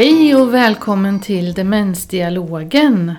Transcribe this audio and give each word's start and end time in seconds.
Hej 0.00 0.36
och 0.36 0.54
välkommen 0.54 1.20
till 1.20 1.54
Demensdialogen. 1.54 3.14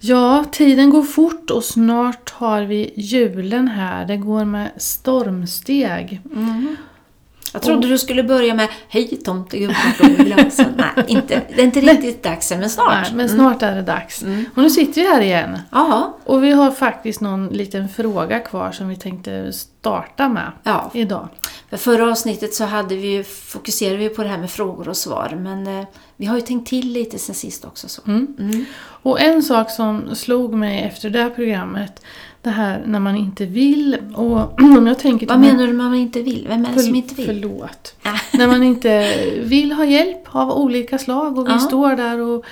Ja, 0.00 0.44
tiden 0.52 0.90
går 0.90 1.02
fort 1.02 1.50
och 1.50 1.64
snart 1.64 2.30
har 2.30 2.62
vi 2.62 2.92
julen 2.96 3.68
här. 3.68 4.06
Det 4.06 4.16
går 4.16 4.44
med 4.44 4.70
stormsteg. 4.76 6.20
Mm. 6.34 6.76
Jag 7.56 7.62
trodde 7.62 7.88
du 7.88 7.98
skulle 7.98 8.22
börja 8.22 8.54
med 8.54 8.68
Hej 8.88 9.16
tomtegubbar 9.24 10.24
glasen. 10.24 10.72
Nej, 10.96 11.04
inte, 11.06 11.42
det 11.48 11.60
är 11.60 11.64
inte 11.64 11.80
riktigt 11.80 12.22
dags 12.22 12.52
än, 12.52 12.60
men 12.60 12.70
snart. 12.70 12.88
Nej, 12.88 13.12
men 13.14 13.28
snart 13.28 13.62
är 13.62 13.74
det 13.74 13.82
dags. 13.82 14.22
Och 14.54 14.62
nu 14.62 14.70
sitter 14.70 15.00
vi 15.00 15.06
här 15.06 15.20
igen. 15.20 15.58
Jaha, 15.70 16.12
Och 16.24 16.44
vi 16.44 16.50
har 16.50 16.70
faktiskt 16.70 17.20
någon 17.20 17.48
liten 17.48 17.88
fråga 17.88 18.40
kvar 18.40 18.72
som 18.72 18.88
vi 18.88 18.96
tänkte 18.96 19.52
starta 19.52 20.28
med 20.28 20.52
ja. 20.62 20.90
idag. 20.94 21.28
För 21.70 21.76
förra 21.76 22.10
avsnittet 22.10 22.54
så 22.54 22.64
hade 22.64 22.96
vi 22.96 23.24
fokuserade 23.24 23.96
vi 23.96 24.08
på 24.08 24.22
det 24.22 24.28
här 24.28 24.38
med 24.38 24.50
frågor 24.50 24.88
och 24.88 24.96
svar, 24.96 25.38
men 25.40 25.66
eh, 25.66 25.86
vi 26.16 26.26
har 26.26 26.36
ju 26.36 26.42
tänkt 26.42 26.68
till 26.68 26.92
lite 26.92 27.18
sen 27.18 27.34
sist 27.34 27.64
också. 27.64 27.88
Så. 27.88 28.02
Mm. 28.06 28.64
Och 29.02 29.20
en 29.20 29.42
sak 29.42 29.70
som 29.70 30.14
slog 30.14 30.54
mig 30.54 30.82
efter 30.82 31.10
det 31.10 31.22
här 31.22 31.30
programmet, 31.30 32.02
det 32.46 32.52
här 32.52 32.82
när 32.86 33.00
man 33.00 33.16
inte 33.16 33.46
vill 33.46 33.96
och 34.14 34.60
om 34.78 34.86
jag 34.86 34.98
tänker 34.98 35.26
Vad 35.26 35.40
menar 35.40 35.66
du 35.66 35.72
med 35.72 35.86
man 35.90 35.94
inte 35.94 36.22
vill? 36.22 36.46
Vem 36.48 36.64
är 36.64 36.72
det 36.74 36.80
som 36.80 36.94
inte 36.94 37.14
vill? 37.14 37.26
Förlåt. 37.26 37.94
När 38.32 38.46
man 38.46 38.62
inte 38.62 39.14
vill 39.42 39.72
ha 39.72 39.84
hjälp 39.84 40.22
av 40.30 40.50
olika 40.50 40.98
slag 40.98 41.38
och 41.38 41.46
vi 41.46 41.52
Ja. 41.52 41.58
står 41.58 41.96
där 41.96 42.20
och 42.20 42.44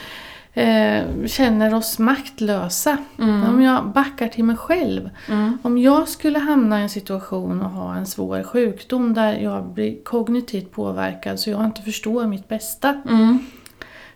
eh, 0.59 1.03
känner 1.27 1.75
oss 1.75 1.99
maktlösa. 1.99 2.99
Om 3.19 3.63
jag 3.63 3.87
backar 3.87 4.29
till 4.29 4.45
mig 4.45 4.57
själv. 4.57 5.11
Mm. 5.29 5.59
Om 5.63 5.79
jag 5.79 6.09
skulle 6.09 6.39
hamna 6.39 6.81
i 6.81 6.83
en 6.83 6.89
situation 6.89 7.61
och 7.63 7.71
ha 7.71 7.95
en 7.97 8.07
svår 8.07 8.43
sjukdom 8.43 9.15
där 9.15 9.33
jag 9.39 9.65
blir 9.67 10.05
kognitivt 10.05 10.73
påverkad 10.73 11.41
så 11.41 11.51
jag 11.51 11.65
inte 11.65 11.83
förstår 11.83 12.27
mitt 12.27 12.49
bästa. 12.49 13.03
Mm. 13.09 13.39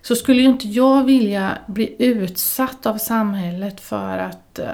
Så 0.02 0.16
skulle 0.16 0.42
ju 0.42 0.48
inte 0.48 0.68
jag 0.68 1.04
vilja 1.04 1.58
bli 1.66 1.96
utsatt 1.98 2.86
av 2.86 2.98
samhället 2.98 3.80
för 3.80 4.18
att, 4.18 4.58
eh, 4.58 4.66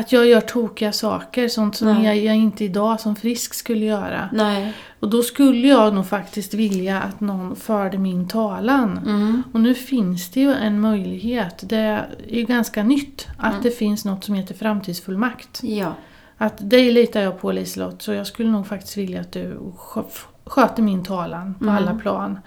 att 0.00 0.12
jag 0.12 0.26
gör 0.26 0.40
tokiga 0.40 0.92
saker. 0.92 1.48
Sånt 1.48 1.76
som 1.76 1.88
Nej. 1.94 2.04
jag, 2.04 2.16
jag 2.18 2.36
inte 2.36 2.64
idag 2.64 3.00
som 3.00 3.16
frisk 3.16 3.54
skulle 3.54 3.84
göra. 3.84 4.28
Nej. 4.32 4.72
Och 5.00 5.10
då 5.10 5.22
skulle 5.22 5.68
jag 5.68 5.94
nog 5.94 6.06
faktiskt 6.06 6.54
vilja 6.54 7.00
att 7.02 7.20
någon 7.20 7.56
förde 7.56 7.98
min 7.98 8.28
talan. 8.28 8.98
Mm. 8.98 9.42
Och 9.52 9.60
nu 9.60 9.74
finns 9.74 10.30
det 10.30 10.40
ju 10.40 10.52
en 10.52 10.80
möjlighet. 10.80 11.60
Det 11.62 11.76
är 11.76 12.06
ju 12.28 12.44
ganska 12.44 12.82
nytt 12.82 13.26
att 13.38 13.50
Mm. 13.52 13.62
det 13.62 13.70
finns 13.70 14.04
något 14.04 14.24
som 14.24 14.34
heter 14.34 14.54
framtidsfullmakt. 14.54 15.60
Ja. 15.62 15.94
Att 16.38 16.70
dig 16.70 16.90
litar 16.92 17.20
jag 17.20 17.40
på 17.40 17.52
Liselott 17.52 18.02
så 18.02 18.12
jag 18.12 18.26
skulle 18.26 18.50
nog 18.50 18.66
faktiskt 18.66 18.96
vilja 18.96 19.20
att 19.20 19.32
du 19.32 19.58
skö- 19.76 20.24
sköter 20.46 20.82
min 20.82 21.04
talan 21.04 21.54
på 21.54 21.64
Mm. 21.64 21.76
alla 21.76 21.94
plan. 21.94 22.38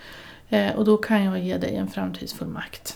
Eh, 0.50 0.76
och 0.76 0.86
då 0.86 0.98
kan 0.98 1.24
jag 1.24 1.40
ge 1.40 1.58
dig 1.58 1.76
en 1.76 1.88
framtidsfullmakt. 1.88 2.96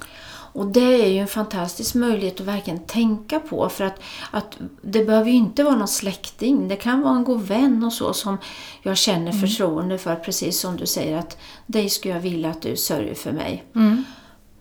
Och 0.57 0.67
det 0.67 1.03
är 1.03 1.07
ju 1.07 1.19
en 1.19 1.27
fantastisk 1.27 1.95
möjlighet 1.95 2.39
att 2.41 2.47
verkligen 2.47 2.79
tänka 2.79 3.39
på 3.39 3.69
för 3.69 3.83
att, 3.83 3.99
att 4.31 4.57
det 4.81 5.05
behöver 5.05 5.29
ju 5.29 5.35
inte 5.35 5.63
vara 5.63 5.75
någon 5.75 5.87
släkting. 5.87 6.67
Det 6.67 6.75
kan 6.75 7.01
vara 7.01 7.15
en 7.15 7.23
god 7.23 7.41
vän 7.41 7.83
och 7.83 7.93
så 7.93 8.13
som 8.13 8.37
jag 8.83 8.97
känner 8.97 9.31
förtroende 9.31 9.97
för. 9.97 10.15
Precis 10.15 10.59
som 10.59 10.77
du 10.77 10.85
säger 10.85 11.17
att 11.17 11.37
dig 11.65 11.89
skulle 11.89 12.13
jag 12.13 12.21
vilja 12.21 12.49
att 12.49 12.61
du 12.61 12.75
sörjer 12.75 13.13
för 13.13 13.31
mig. 13.31 13.63
Mm. 13.75 14.03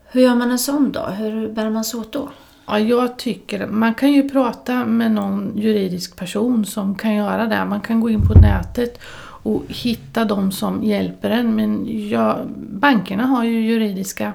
Hur 0.05 0.21
gör 0.21 0.35
man 0.35 0.51
en 0.51 0.59
sån 0.59 0.93
då? 0.93 1.07
Hur 1.07 1.49
bär 1.49 1.71
man 1.71 1.85
sig 1.85 2.01
åt 2.01 2.13
då? 2.13 2.29
Ja, 2.67 2.79
jag 2.79 3.19
tycker 3.19 3.67
man 3.67 3.95
kan 3.95 4.13
ju 4.13 4.29
prata 4.29 4.85
med 4.85 5.13
någon 5.13 5.53
juridisk 5.59 6.17
person 6.17 6.67
som 6.67 6.95
kan 6.95 7.15
göra 7.15 7.47
det. 7.47 7.65
Man 7.65 7.81
kan 7.81 8.01
gå 8.01 8.11
in 8.11 8.29
på 8.29 8.35
nätet 8.35 9.01
och 9.43 9.63
hitta 9.69 10.25
de 10.25 10.53
som 10.53 10.85
hjälper 10.85 11.31
en. 11.31 11.57
Men 11.57 11.87
jag, 12.09 12.39
bankerna 12.57 13.27
har 13.27 13.45
ju 13.45 13.61
juridiska 13.61 14.33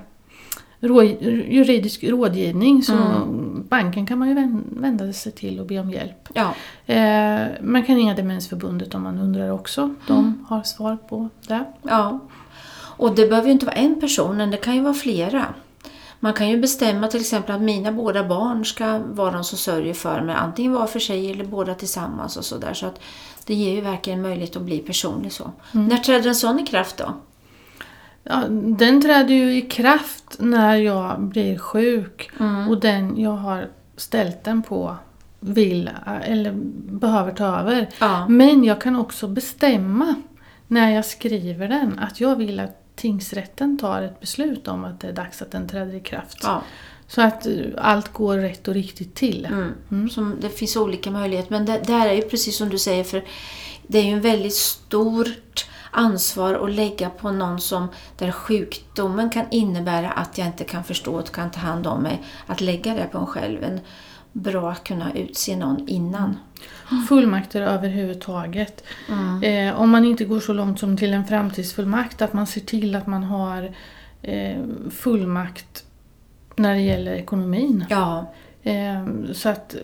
juridisk 0.82 2.04
rådgivning 2.04 2.84
så 2.84 2.94
banken 3.70 4.06
kan 4.06 4.20
man 4.20 4.28
ju 4.28 4.34
vän- 4.34 4.64
vända 4.70 5.14
sig 5.14 5.32
till 5.32 5.60
och 5.60 5.66
be 5.66 5.80
om 5.80 5.92
hjälp. 5.92 6.30
Ja. 6.34 6.54
Eh, 6.94 7.48
man 7.62 7.84
kan 7.84 7.96
ringa 7.96 8.16
Demensförbundet 8.16 8.96
om 8.96 9.04
man 9.04 9.20
undrar 9.20 9.52
också. 9.52 9.96
De 10.08 10.46
har 10.50 10.64
svar 10.64 10.98
på 11.10 11.30
det. 11.48 11.64
ja. 11.82 12.20
Och 12.98 13.16
det 13.16 13.28
behöver 13.28 13.48
ju 13.48 13.54
inte 13.54 13.66
vara 13.66 13.76
en 13.76 14.00
person, 14.02 14.38
men 14.38 14.52
det 14.52 14.58
kan 14.58 14.76
ju 14.76 14.82
vara 14.82 14.94
flera. 14.94 15.46
Man 16.20 16.34
kan 16.34 16.50
ju 16.50 16.58
bestämma 16.62 17.08
till 17.08 17.20
exempel 17.22 17.56
att 17.56 17.62
mina 17.62 17.92
båda 17.92 18.24
barn 18.24 18.66
ska 18.66 19.00
vara 19.12 19.32
de 19.32 19.44
som 19.44 19.58
sörjer 19.58 19.94
för 19.94 20.22
mig, 20.22 20.36
antingen 20.36 20.72
var 20.74 20.88
för 20.88 21.00
sig 21.00 21.32
eller 21.32 21.46
båda 21.46 21.74
tillsammans 21.76 22.38
och 22.38 22.46
sådär. 22.46 22.74
Så 22.74 22.86
att 22.86 23.00
det 23.46 23.54
ger 23.54 23.72
ju 23.76 23.82
verkligen 23.82 24.22
möjlighet 24.22 24.56
att 24.56 24.62
bli 24.62 24.78
personlig 24.80 25.32
så. 25.32 25.52
När 25.72 25.98
träder 25.98 26.30
en 26.30 26.36
sån 26.36 26.60
i 26.60 26.66
kraft 26.68 26.98
då? 26.98 27.14
Ja, 28.24 28.44
den 28.50 29.02
träder 29.02 29.34
ju 29.34 29.58
i 29.58 29.62
kraft 29.62 30.36
när 30.40 30.76
jag 30.76 31.22
blir 31.22 31.58
sjuk 31.58 32.32
och 32.70 32.80
den 32.80 33.18
jag 33.18 33.32
har 33.32 33.68
ställt 33.98 34.44
den 34.44 34.64
på 34.64 34.96
vill 35.40 35.90
eller 36.24 36.52
behöver 36.92 37.32
ta 37.32 37.46
över. 37.46 37.90
Ja. 38.00 38.28
Men 38.28 38.64
jag 38.64 38.82
kan 38.82 38.96
också 38.96 39.28
bestämma 39.28 40.16
när 40.68 40.92
jag 40.96 41.06
skriver 41.06 41.68
den 41.68 42.00
att 42.00 42.20
jag 42.20 42.36
vill 42.36 42.60
att 42.60 42.96
tingsrätten 42.96 43.78
tar 43.78 44.02
ett 44.02 44.20
beslut 44.20 44.68
om 44.68 44.86
att 44.86 45.00
det 45.00 45.08
är 45.08 45.14
dags 45.14 45.42
att 45.42 45.52
den 45.52 45.68
träder 45.68 45.94
i 45.94 46.00
kraft. 46.00 46.38
Ja. 46.44 46.62
Så 47.08 47.22
att 47.22 47.46
eh, 47.46 47.54
allt 47.78 48.14
går 48.14 48.38
rätt 48.38 48.68
och 48.68 48.74
riktigt 48.74 49.16
till. 49.16 49.46
Mm. 49.92 50.10
Som, 50.10 50.38
det 50.42 50.50
finns 50.50 50.76
olika 50.76 51.12
möjligheter. 51.12 51.52
Men 51.52 51.66
det, 51.66 51.82
det 51.86 51.94
här 51.94 52.10
är 52.10 52.14
ju 52.14 52.22
precis 52.22 52.58
som 52.58 52.70
du 52.70 52.78
säger, 52.78 53.04
för 53.04 53.24
det 53.88 53.98
är 53.98 54.04
ju 54.04 54.12
en 54.12 54.22
väldigt 54.22 54.54
stort 54.54 55.68
ansvar 55.92 56.54
att 56.54 56.72
lägga 56.72 57.10
på 57.10 57.32
någon 57.32 57.60
som 57.60 57.88
där 58.18 58.32
sjukdomen 58.32 59.30
kan 59.30 59.46
innebära 59.52 60.12
att 60.12 60.38
jag 60.38 60.48
inte 60.48 60.64
kan 60.64 60.84
förstå 60.84 61.14
och 61.14 61.32
kan 61.32 61.52
ta 61.52 61.60
hand 61.60 61.88
om 61.88 62.04
mig. 62.04 62.24
Att 62.46 62.62
lägga 62.62 62.94
det 62.94 63.08
på 63.12 63.18
en 63.18 63.28
själv. 63.28 63.64
En 63.64 63.80
bra 64.32 64.72
att 64.72 64.84
kunna 64.84 65.14
utse 65.14 65.56
någon 65.56 65.88
innan. 65.88 66.38
Fullmakter 67.10 67.62
överhuvudtaget. 67.62 68.84
Eh, 69.44 69.82
om 69.82 69.90
man 69.90 70.06
inte 70.06 70.26
går 70.26 70.40
så 70.40 70.54
långt 70.54 70.80
som 70.80 70.98
till 70.98 71.14
en 71.14 71.26
framtidsfullmakt, 71.26 72.22
att 72.22 72.34
man 72.34 72.48
ser 72.48 72.62
till 72.62 72.96
att 72.96 73.08
man 73.08 73.24
har 73.24 73.76
eh, 74.22 74.62
fullmakt 74.92 75.84
när 76.56 76.74
det 76.74 76.82
gäller 76.82 77.14
ekonomin. 77.14 77.86
Ja, 77.90 78.34
så 79.34 79.50
att, 79.50 79.76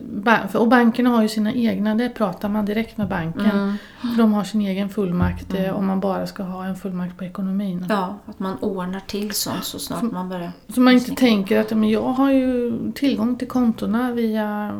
och 0.56 0.68
bankerna 0.68 1.10
har 1.10 1.22
ju 1.22 1.30
sina 1.30 1.54
egna, 1.54 1.96
det 1.96 2.10
pratar 2.10 2.50
man 2.50 2.66
direkt 2.66 2.98
med 2.98 3.08
banken. 3.08 3.52
Mm. 3.52 3.78
För 4.02 4.18
de 4.18 4.34
har 4.34 4.44
sin 4.44 4.62
egen 4.62 4.90
fullmakt 4.90 5.54
eh, 5.54 5.78
om 5.78 5.86
man 5.86 6.00
bara 6.00 6.28
ska 6.28 6.44
ha 6.44 6.66
en 6.66 6.76
fullmakt 6.76 7.18
på 7.18 7.24
ekonomin. 7.24 7.86
ja, 7.90 8.18
att 8.26 8.40
man 8.40 8.58
ordnar 8.58 9.00
till 9.00 9.32
sånt 9.32 9.64
så 9.64 9.80
snart 9.80 10.02
man 10.04 10.30
börjar. 10.30 10.52
Så 10.70 10.82
man 10.82 10.94
inte 10.94 11.16
tänker 11.16 11.60
att 11.60 11.72
men 11.72 11.90
jag 11.90 12.02
har 12.02 12.32
ju 12.32 12.78
tillgång 12.92 13.36
till 13.36 13.48
kontona 13.48 14.12
via 14.12 14.74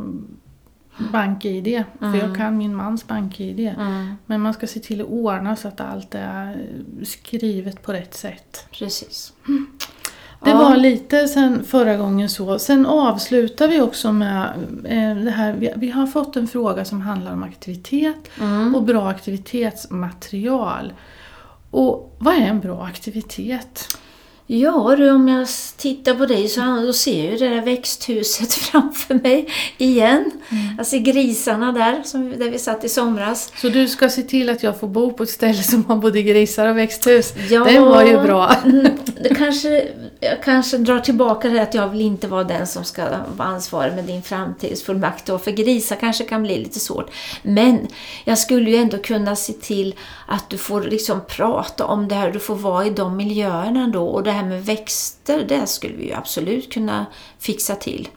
BankID. 1.12 1.84
För 2.00 2.16
jag 2.16 2.36
kan 2.38 2.58
min 2.58 2.76
mans 2.76 3.08
BankID. 3.08 3.60
Mm, 3.60 4.16
Men 4.26 4.42
man 4.42 4.54
ska 4.54 4.68
se 4.68 4.80
till 4.80 5.02
att 5.02 5.08
ordna 5.08 5.56
så 5.56 5.68
att 5.68 5.82
allt 5.82 6.16
är 6.16 6.68
skrivet 7.04 7.84
på 7.84 7.94
rätt 7.94 8.14
sätt. 8.14 8.68
precis. 8.72 9.34
Det 10.44 10.50
Ja. 10.50 10.58
var 10.58 10.78
lite 10.78 11.28
sen 11.28 11.64
förra 11.64 11.96
gången 11.98 12.30
så. 12.30 12.60
Sen 12.60 12.86
avslutar 12.86 13.68
vi 13.68 13.82
också 13.82 14.12
med 14.12 14.44
eh, 14.86 15.24
det 15.24 15.32
här. 15.32 15.54
Vi, 15.54 15.74
vi 15.76 15.90
har 15.92 16.08
fått 16.08 16.36
en 16.36 16.48
fråga 16.48 16.86
som 16.86 17.02
handlar 17.02 17.34
om 17.34 17.44
aktivitet 17.44 18.30
Mm. 18.42 18.76
och 18.76 18.84
bra 18.84 19.08
aktivitetsmaterial. 19.10 20.94
Och 21.72 22.16
vad 22.20 22.34
är 22.36 22.42
en 22.42 22.60
bra 22.60 22.84
aktivitet? 22.84 23.98
Ja 24.50 24.96
du, 24.98 25.12
om 25.12 25.28
jag 25.28 25.48
tittar 25.78 26.14
på 26.14 26.26
dig 26.26 26.48
så 26.48 26.62
då 26.86 26.94
ser 26.94 27.24
jag 27.24 27.32
ju 27.32 27.38
det 27.38 27.50
där 27.56 27.62
växthuset 27.62 28.54
framför 28.72 29.14
mig 29.14 29.48
igen. 29.78 30.32
Jag 30.78 30.86
ser 30.86 30.98
grisarna 31.00 31.72
där, 31.72 32.02
som, 32.04 32.30
där 32.40 32.50
vi 32.50 32.60
satt 32.60 32.84
i 32.84 32.90
somras. 32.90 33.52
Så 33.62 33.70
du 33.70 33.88
ska 33.88 34.10
se 34.10 34.22
till 34.22 34.50
att 34.50 34.64
jag 34.64 34.80
får 34.80 34.88
bo 34.88 35.14
på 35.14 35.24
ett 35.24 35.30
ställe 35.30 35.64
som 35.64 35.86
har 35.86 35.96
både 35.96 36.22
grisar 36.22 36.68
och 36.68 36.78
växthus. 36.78 37.34
Ja. 37.50 37.64
Det 37.64 37.80
var 37.80 38.04
ju 38.04 38.22
bra. 38.22 38.56
Mm, 38.68 38.88
Det 39.22 39.36
kanske, 39.36 39.88
jag 40.20 40.44
kanske 40.44 40.78
drar 40.78 41.00
tillbaka 41.00 41.50
det 41.50 41.60
att 41.62 41.74
jag 41.74 41.90
vill 41.90 42.02
inte 42.02 42.28
vara 42.28 42.44
den 42.44 42.68
som 42.68 42.84
ska 42.84 43.04
vara 43.38 43.48
ansvarig 43.48 43.94
med 43.96 44.04
din 44.04 44.22
framtidsfullmakt. 44.24 45.26
då, 45.26 45.40
För 45.40 45.52
grisar 45.52 45.96
kanske 45.96 46.24
kan 46.24 46.44
bli 46.44 46.58
lite 46.58 46.80
svårt. 46.80 47.10
Men 47.44 47.88
jag 48.26 48.38
skulle 48.38 48.70
ju 48.70 48.76
ändå 48.76 48.98
kunna 48.98 49.36
se 49.36 49.54
till 49.54 49.96
att 50.28 50.50
du 50.50 50.58
får 50.58 50.82
liksom 50.82 51.22
prata 51.28 51.86
om 51.86 52.08
det 52.08 52.16
här. 52.16 52.32
Du 52.32 52.40
får 52.40 52.56
vara 52.56 52.86
i 52.86 52.90
de 52.90 53.18
miljöerna 53.18 53.88
då. 53.88 54.06
Och 54.08 54.24
det 54.24 54.37
här 54.38 54.46
med 54.46 54.66
växter, 54.66 55.46
det 55.48 55.68
skulle 55.68 55.96
vi 55.96 56.06
ju 56.06 56.14
absolut 56.14 56.74
kunna 56.74 57.06
fixa 57.40 57.76
till. 57.76 58.08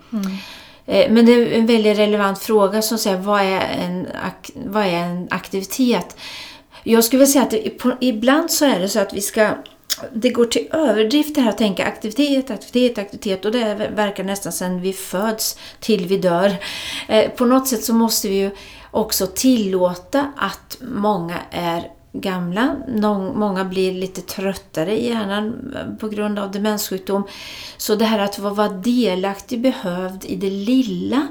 Eh, 0.87 1.11
Men 1.11 1.26
det 1.26 1.32
är 1.32 1.52
en 1.52 1.67
väldigt 1.67 1.99
relevant 1.99 2.38
fråga 2.38 2.82
som 2.82 2.99
säger 2.99 3.17
vad 3.17 3.40
är 3.40 3.61
en, 3.61 4.06
vad 4.55 4.87
är 4.87 4.93
en 4.93 5.28
aktivitet? 5.31 6.17
Jag 6.84 7.05
skulle 7.05 7.20
vilja 7.20 7.32
säga 7.32 7.44
att 7.44 7.96
ibland 8.00 8.50
så 8.50 8.64
är 8.64 8.81
det 8.81 8.88
så 8.88 9.00
att 9.00 9.14
vi 9.14 9.20
ska 9.20 9.55
det 10.12 10.31
går 10.31 10.44
till 10.44 10.69
överdrift 10.72 11.34
det 11.34 11.40
här 11.40 11.50
att 11.50 11.58
tänka 11.58 11.87
aktivitet, 11.87 12.50
aktivitet, 12.50 12.99
aktivitet 12.99 13.44
och 13.44 13.52
det 13.52 13.90
verkar 13.94 14.25
nästan 14.25 14.52
sedan 14.52 14.81
vi 14.81 14.93
föds 14.93 15.58
till 15.81 16.06
vi 16.06 16.19
dör. 16.19 16.56
Eh, 17.08 17.31
på 17.31 17.44
något 17.44 17.69
sätt 17.69 17.84
så 17.84 17.94
måste 17.94 18.28
vi 18.28 18.34
ju 18.34 18.50
också 18.90 19.26
tillåta 19.26 20.32
att 20.37 20.78
många 20.81 21.37
är 21.50 21.90
gamla. 22.12 22.77
Någon, 22.89 23.39
många 23.39 23.65
blir 23.65 23.93
lite 23.93 24.21
tröttare 24.21 25.01
i 25.01 25.09
hjärnan 25.09 25.75
på 26.01 26.09
grund 26.09 26.39
av 26.39 26.51
demenssjukdom. 26.51 27.23
Så 27.77 27.95
det 27.95 28.05
här 28.05 28.19
att 28.19 28.39
vara 28.39 28.69
delaktig, 28.69 29.61
behövd 29.61 30.25
i 30.25 30.37
det 30.37 30.51
lilla 30.51 31.29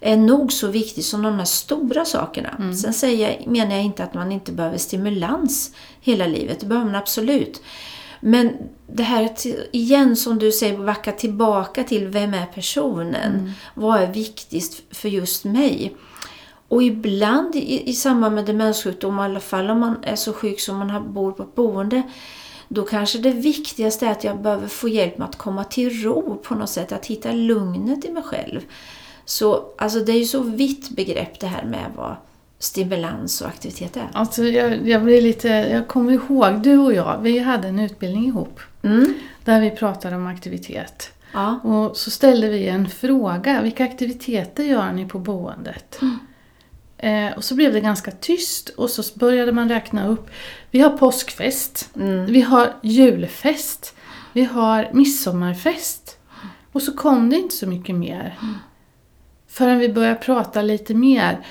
är 0.00 0.16
nog 0.16 0.52
så 0.52 0.68
viktigt 0.68 1.04
som 1.04 1.22
de 1.22 1.38
här 1.38 1.44
stora 1.44 2.04
sakerna. 2.04 2.48
Mm. 2.58 2.74
Sen 2.74 2.92
säger, 2.92 3.46
menar 3.46 3.74
jag 3.74 3.84
inte 3.84 4.04
att 4.04 4.14
man 4.14 4.32
inte 4.32 4.52
behöver 4.52 4.78
stimulans 4.78 5.74
hela 6.00 6.26
livet. 6.26 6.60
Det 6.60 6.66
behöver 6.66 6.90
man 6.90 7.00
absolut. 7.00 7.62
Men 8.20 8.52
det 8.86 9.02
här 9.02 9.30
igen 9.72 10.16
som 10.16 10.38
du 10.38 10.52
säger, 10.52 10.78
backa 10.78 11.12
tillbaka 11.12 11.84
till 11.84 12.08
vem 12.08 12.34
är 12.34 12.46
personen? 12.46 13.34
Mm. 13.34 13.50
Vad 13.74 14.00
är 14.00 14.12
viktigast 14.12 14.82
för 14.90 15.08
just 15.08 15.44
mig? 15.44 15.96
Och 16.72 16.82
ibland 16.82 17.56
i, 17.56 17.90
i 17.90 17.92
samband 17.92 18.34
med 18.34 18.44
demenssjukdom, 18.44 19.18
i 19.18 19.22
alla 19.22 19.40
fall 19.40 19.70
om 19.70 19.80
man 19.80 19.96
är 20.02 20.16
så 20.16 20.32
sjuk 20.32 20.60
som 20.60 20.78
man 20.78 21.12
bor 21.12 21.32
på 21.32 21.42
ett 21.42 21.54
boende, 21.54 22.02
då 22.68 22.82
kanske 22.82 23.18
det 23.18 23.30
viktigaste 23.30 24.06
är 24.06 24.10
att 24.10 24.24
jag 24.24 24.42
behöver 24.42 24.68
få 24.68 24.88
hjälp 24.88 25.18
med 25.18 25.28
att 25.28 25.38
komma 25.38 25.64
till 25.64 26.02
ro 26.02 26.36
på 26.42 26.54
något 26.54 26.70
sätt, 26.70 26.92
att 26.92 27.06
hitta 27.06 27.32
lugnet 27.32 28.04
i 28.04 28.10
mig 28.10 28.22
själv. 28.22 28.60
Så 29.24 29.64
alltså 29.78 30.00
det 30.00 30.12
är 30.12 30.18
ju 30.18 30.24
så 30.24 30.42
vitt 30.42 30.90
begrepp 30.90 31.40
det 31.40 31.46
här 31.46 31.64
med 31.64 31.86
vad 31.96 32.16
stimulans 32.58 33.40
och 33.40 33.48
aktivitet 33.48 33.96
är. 33.96 34.08
Alltså 34.12 34.44
jag, 34.44 34.88
jag 34.88 35.02
blir 35.04 35.22
lite, 35.22 35.48
jag 35.48 35.88
kommer 35.88 36.12
ihåg, 36.12 36.62
du 36.62 36.78
och 36.78 36.94
jag, 36.94 37.18
vi 37.22 37.38
hade 37.38 37.68
en 37.68 37.80
utbildning 37.80 38.26
ihop. 38.26 38.60
Mm. 38.82 39.14
Där 39.44 39.60
vi 39.60 39.70
pratade 39.70 40.16
om 40.16 40.26
aktivitet. 40.26 41.10
Ja. 41.32 41.60
Och 41.62 41.96
så 41.96 42.10
ställde 42.10 42.48
vi 42.48 42.68
en 42.68 42.88
fråga, 42.88 43.62
vilka 43.62 43.84
aktiviteter 43.84 44.64
gör 44.64 44.92
ni 44.92 45.08
på 45.08 45.18
boendet? 45.18 45.98
Mm. 46.02 46.18
Eh, 47.02 47.32
och 47.36 47.44
så 47.44 47.54
blev 47.54 47.72
det 47.72 47.80
ganska 47.80 48.10
tyst 48.10 48.68
och 48.68 48.90
så 48.90 49.18
började 49.18 49.52
man 49.52 49.68
räkna 49.68 50.08
upp. 50.08 50.30
Vi 50.70 50.80
har 50.80 50.90
påskfest, 50.90 51.90
mm. 51.96 52.26
vi 52.26 52.40
har 52.40 52.72
julfest, 52.82 53.94
vi 54.32 54.44
har 54.44 54.90
midsommarfest. 54.92 56.18
Och 56.72 56.82
så 56.82 56.92
kom 56.92 57.30
det 57.30 57.36
inte 57.36 57.54
så 57.54 57.66
mycket 57.66 57.94
mer. 57.94 58.38
Mm. 58.42 58.54
Förrän 59.48 59.78
vi 59.78 59.88
började 59.88 60.14
prata 60.14 60.62
lite 60.62 60.94
mer. 60.94 61.46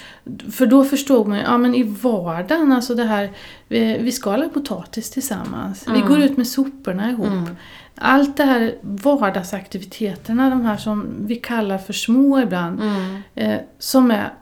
För 0.52 0.66
då 0.66 0.84
förstod 0.84 1.28
man 1.28 1.38
ja 1.38 1.58
men 1.58 1.76
i 1.76 1.84
vardagen, 1.84 2.72
alltså 2.72 2.96
det 2.96 3.04
här, 3.04 3.32
vi, 3.68 3.98
vi 3.98 4.12
skalar 4.12 4.50
potatis 4.50 5.10
tillsammans. 5.10 5.88
Mm. 5.88 6.02
Vi 6.02 6.08
går 6.08 6.20
ut 6.20 6.38
med 6.38 6.48
soporna 6.48 7.10
ihop. 7.10 7.26
Mm. 7.26 7.56
Allt 7.96 8.38
det 8.38 8.44
här 8.44 8.76
vardagsaktiviteterna, 8.82 10.50
de 10.50 10.62
här 10.62 10.78
som 10.78 11.10
vi 11.20 11.36
kallar 11.36 11.78
för 11.78 11.94
små 11.94 12.42
ibland, 12.42 12.82
mm. 12.82 13.22
eh, 13.36 13.60
som 13.80 14.12
är 14.12 14.34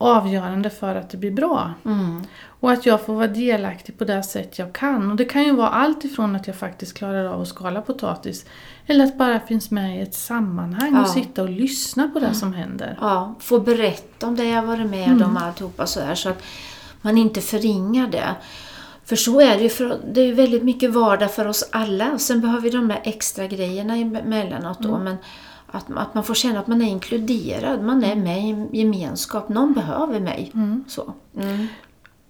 avgörande 0.00 0.70
för 0.70 0.94
att 0.94 1.10
det 1.10 1.16
blir 1.16 1.30
bra. 1.30 1.72
Mm. 1.84 2.24
Och 2.60 2.70
att 2.72 2.86
jag 2.86 3.06
får 3.06 3.14
vara 3.14 3.26
delaktig 3.26 3.98
på 3.98 4.04
det 4.04 4.22
sätt 4.22 4.58
jag 4.58 4.72
kan. 4.72 5.10
Och 5.10 5.16
det 5.16 5.24
kan 5.24 5.44
ju 5.44 5.56
vara 5.56 5.68
allt 5.68 6.04
ifrån 6.04 6.36
att 6.36 6.46
jag 6.46 6.56
faktiskt 6.56 6.94
klarar 6.94 7.24
av 7.24 7.40
att 7.40 7.48
skala 7.48 7.82
potatis 7.82 8.46
eller 8.86 9.04
att 9.04 9.18
bara 9.18 9.40
finns 9.40 9.70
med 9.70 9.98
i 9.98 10.00
ett 10.00 10.14
sammanhang 10.14 10.94
ja. 10.94 11.00
och 11.02 11.08
sitta 11.08 11.42
och 11.42 11.48
lyssna 11.48 12.08
på 12.08 12.18
det 12.18 12.26
mm. 12.26 12.34
som 12.34 12.52
händer. 12.52 12.98
Ja, 13.00 13.34
få 13.40 13.60
berätta 13.60 14.26
om 14.26 14.36
det 14.36 14.44
jag 14.44 14.62
varit 14.62 14.90
med 14.90 15.08
mm. 15.08 15.22
om 15.22 15.36
alltihopa 15.36 15.86
så 15.86 16.00
här, 16.00 16.14
så 16.14 16.28
att 16.28 16.42
man 17.00 17.18
inte 17.18 17.40
förringar 17.40 18.08
det. 18.08 18.34
För 19.04 19.16
så 19.16 19.40
är 19.40 19.56
det 19.56 19.62
ju, 19.62 19.68
för 19.68 20.00
det 20.12 20.20
är 20.20 20.32
väldigt 20.32 20.62
mycket 20.62 20.90
vardag 20.90 21.34
för 21.34 21.46
oss 21.46 21.68
alla. 21.72 22.18
Sen 22.18 22.40
behöver 22.40 22.60
vi 22.60 22.70
de 22.70 22.88
där 22.88 23.00
extra 23.04 23.46
grejerna 23.46 23.96
emellanåt 23.96 24.78
då. 24.80 24.94
Mm. 24.94 25.04
Men 25.04 25.16
att, 25.72 25.90
att 25.90 26.14
man 26.14 26.24
får 26.24 26.34
känna 26.34 26.60
att 26.60 26.66
man 26.66 26.82
är 26.82 26.86
inkluderad, 26.86 27.82
man 27.82 28.04
är 28.04 28.16
med 28.16 28.38
i 28.38 28.78
gemenskap, 28.78 29.48
någon 29.48 29.72
behöver 29.72 30.20
mig. 30.20 30.50
Mm. 30.54 30.84
Så. 30.88 31.14
Mm. 31.36 31.66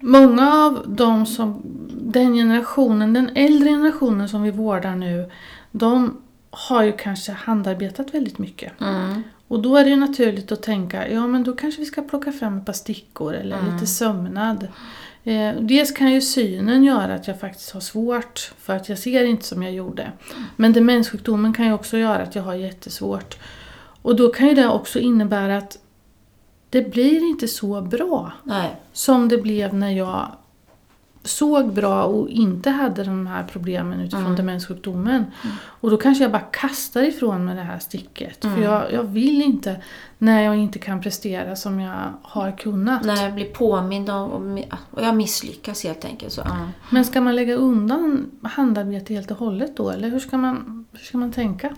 Många 0.00 0.54
av 0.54 0.84
de 0.86 1.26
som, 1.26 1.62
den 2.02 2.34
generationen, 2.34 3.12
den 3.12 3.30
äldre 3.34 3.68
generationen 3.68 4.28
som 4.28 4.42
vi 4.42 4.50
vårdar 4.50 4.94
nu, 4.94 5.30
de 5.70 6.16
har 6.50 6.82
ju 6.82 6.92
kanske 6.92 7.32
handarbetat 7.32 8.14
väldigt 8.14 8.38
mycket. 8.38 8.80
Mm. 8.80 9.22
Och 9.48 9.62
då 9.62 9.76
är 9.76 9.84
det 9.84 9.90
ju 9.90 9.96
naturligt 9.96 10.52
att 10.52 10.62
tänka, 10.62 11.08
ja 11.08 11.26
men 11.26 11.44
då 11.44 11.52
kanske 11.52 11.80
vi 11.80 11.86
ska 11.86 12.02
plocka 12.02 12.32
fram 12.32 12.58
ett 12.58 12.66
par 12.66 12.72
stickor 12.72 13.34
eller 13.34 13.58
mm. 13.58 13.74
lite 13.74 13.86
sömnad. 13.86 14.68
Eh, 15.24 15.54
dels 15.60 15.92
kan 15.92 16.12
ju 16.12 16.20
synen 16.20 16.84
göra 16.84 17.14
att 17.14 17.28
jag 17.28 17.40
faktiskt 17.40 17.70
har 17.70 17.80
svårt 17.80 18.52
för 18.58 18.76
att 18.76 18.88
jag 18.88 18.98
ser 18.98 19.24
inte 19.24 19.44
som 19.44 19.62
jag 19.62 19.72
gjorde. 19.72 20.12
Men 20.56 20.72
demenssjukdomen 20.72 21.52
kan 21.52 21.66
ju 21.66 21.72
också 21.72 21.98
göra 21.98 22.22
att 22.22 22.34
jag 22.34 22.42
har 22.42 22.54
jättesvårt. 22.54 23.38
Och 24.02 24.16
då 24.16 24.28
kan 24.28 24.48
ju 24.48 24.54
det 24.54 24.68
också 24.68 24.98
innebära 24.98 25.56
att 25.56 25.78
det 26.70 26.90
blir 26.90 27.30
inte 27.30 27.48
så 27.48 27.82
bra 27.82 28.32
Nej. 28.44 28.76
som 28.92 29.28
det 29.28 29.38
blev 29.38 29.74
när 29.74 29.90
jag 29.90 30.36
såg 31.22 31.72
bra 31.72 32.04
och 32.04 32.28
inte 32.28 32.70
hade 32.70 33.04
de 33.04 33.26
här 33.26 33.44
problemen 33.44 34.00
utifrån 34.00 34.24
mm. 34.24 34.36
demenssjukdomen. 34.36 35.14
Mm. 35.16 35.56
Och 35.62 35.90
då 35.90 35.96
kanske 35.96 36.24
jag 36.24 36.32
bara 36.32 36.42
kastar 36.42 37.02
ifrån 37.02 37.44
mig 37.44 37.56
det 37.56 37.62
här 37.62 37.78
sticket. 37.78 38.44
Mm. 38.44 38.56
För 38.56 38.64
jag, 38.64 38.92
jag 38.92 39.02
vill 39.02 39.42
inte 39.42 39.76
när 40.18 40.42
jag 40.42 40.56
inte 40.56 40.78
kan 40.78 41.00
prestera 41.00 41.56
som 41.56 41.80
jag 41.80 42.12
har 42.22 42.52
kunnat. 42.52 43.04
När 43.04 43.22
jag 43.22 43.34
blir 43.34 43.44
påmind 43.44 44.10
om 44.10 44.62
och 44.90 45.02
jag 45.02 45.16
misslyckas 45.16 45.84
helt 45.84 46.04
enkelt. 46.04 46.32
Så, 46.32 46.42
mm. 46.42 46.68
Men 46.90 47.04
ska 47.04 47.20
man 47.20 47.36
lägga 47.36 47.54
undan 47.54 48.30
handarbete 48.42 49.14
helt 49.14 49.30
och 49.30 49.36
hållet 49.36 49.76
då? 49.76 49.90
Eller 49.90 50.08
hur 50.08 50.20
ska 50.20 50.38
man, 50.38 50.86
hur 50.92 51.04
ska 51.04 51.18
man 51.18 51.32
tänka? 51.32 51.70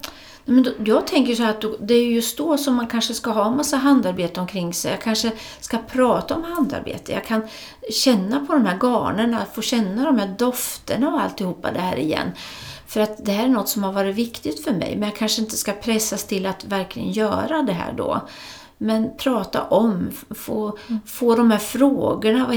Men 0.44 0.62
då, 0.62 0.70
jag 0.84 1.06
tänker 1.06 1.34
så 1.34 1.42
här 1.42 1.50
att 1.50 1.64
det 1.80 1.94
är 1.94 2.06
just 2.06 2.38
då 2.38 2.58
som 2.58 2.74
man 2.74 2.86
kanske 2.86 3.14
ska 3.14 3.30
ha 3.30 3.46
en 3.46 3.56
massa 3.56 3.76
handarbete 3.76 4.40
omkring 4.40 4.74
sig. 4.74 4.90
Jag 4.90 5.00
kanske 5.00 5.32
ska 5.60 5.78
prata 5.78 6.34
om 6.34 6.44
handarbete. 6.44 7.12
Jag 7.12 7.24
kan 7.24 7.48
känna 7.90 8.46
på 8.46 8.52
de 8.52 8.66
här 8.66 8.78
garnerna, 8.78 9.46
få 9.54 9.62
känna 9.62 10.04
de 10.04 10.18
här 10.18 10.34
dofterna 10.38 11.08
och 11.08 11.20
alltihopa 11.20 11.72
det 11.72 11.80
här 11.80 11.96
igen. 11.96 12.30
För 12.86 13.00
att 13.00 13.24
det 13.24 13.32
här 13.32 13.44
är 13.44 13.48
något 13.48 13.68
som 13.68 13.84
har 13.84 13.92
varit 13.92 14.16
viktigt 14.16 14.64
för 14.64 14.72
mig. 14.72 14.96
Men 14.96 15.08
jag 15.08 15.18
kanske 15.18 15.42
inte 15.42 15.56
ska 15.56 15.72
pressas 15.72 16.24
till 16.24 16.46
att 16.46 16.64
verkligen 16.64 17.12
göra 17.12 17.62
det 17.62 17.72
här 17.72 17.92
då. 17.92 18.20
Men 18.78 19.16
prata 19.16 19.62
om, 19.62 20.10
få, 20.30 20.78
mm. 20.88 21.00
få 21.06 21.34
de 21.34 21.50
här 21.50 21.58
frågorna 21.58 22.48